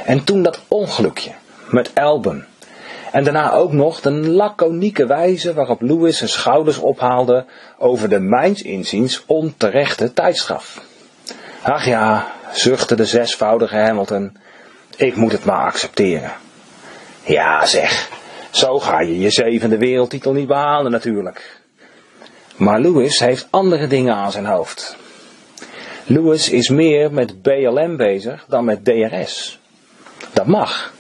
[0.05, 1.33] En toen dat ongelukje
[1.73, 2.45] met Albon.
[3.13, 7.45] En daarna ook nog de laconieke wijze waarop Lewis zijn schouders ophaalde
[7.79, 10.81] over de mijns inziens onterechte tijdstraf.
[11.63, 14.37] Ach ja, zuchtte de zesvoudige Hamilton,
[14.97, 16.33] ik moet het maar accepteren.
[17.25, 18.09] Ja zeg,
[18.51, 21.61] zo ga je je zevende wereldtitel niet behalen natuurlijk.
[22.57, 24.97] Maar Lewis heeft andere dingen aan zijn hoofd.
[26.07, 29.59] Lewis is meer met BLM bezig dan met DRS.
[30.33, 30.93] Dat mag.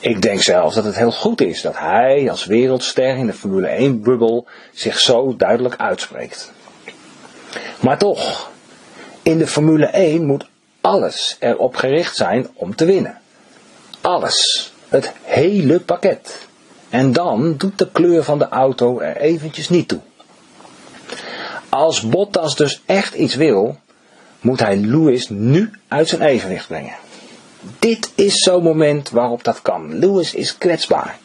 [0.00, 3.90] Ik denk zelfs dat het heel goed is dat hij als wereldster in de Formule
[3.90, 6.52] 1-bubbel zich zo duidelijk uitspreekt.
[7.80, 8.50] Maar toch,
[9.22, 10.46] in de Formule 1 moet
[10.80, 13.20] alles erop gericht zijn om te winnen.
[14.00, 14.72] Alles.
[14.88, 16.46] Het hele pakket.
[16.88, 20.00] En dan doet de kleur van de auto er eventjes niet toe.
[21.68, 23.78] Als Bottas dus echt iets wil,
[24.40, 26.94] moet hij Lewis nu uit zijn evenwicht brengen.
[27.78, 29.98] Dit is zo'n moment waarop dat kan.
[29.98, 31.18] Lewis is kwetsbaar.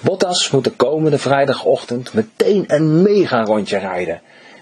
[0.00, 4.20] Bottas moet de komende vrijdagochtend meteen een mega rondje rijden.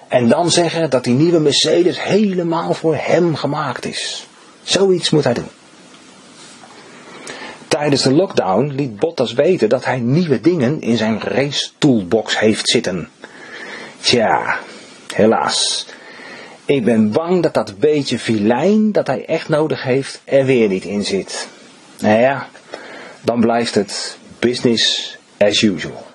[0.09, 4.26] En dan zeggen dat die nieuwe Mercedes helemaal voor hem gemaakt is.
[4.62, 5.49] Zoiets moet hij doen.
[7.68, 12.68] Tijdens de lockdown liet Bottas weten dat hij nieuwe dingen in zijn race toolbox heeft
[12.68, 13.09] zitten.
[14.01, 14.59] Tja,
[15.14, 15.86] helaas.
[16.64, 20.84] Ik ben bang dat dat beetje filijn dat hij echt nodig heeft er weer niet
[20.84, 21.48] in zit.
[22.00, 22.48] Nou ja,
[23.20, 26.04] dan blijft het business as usual.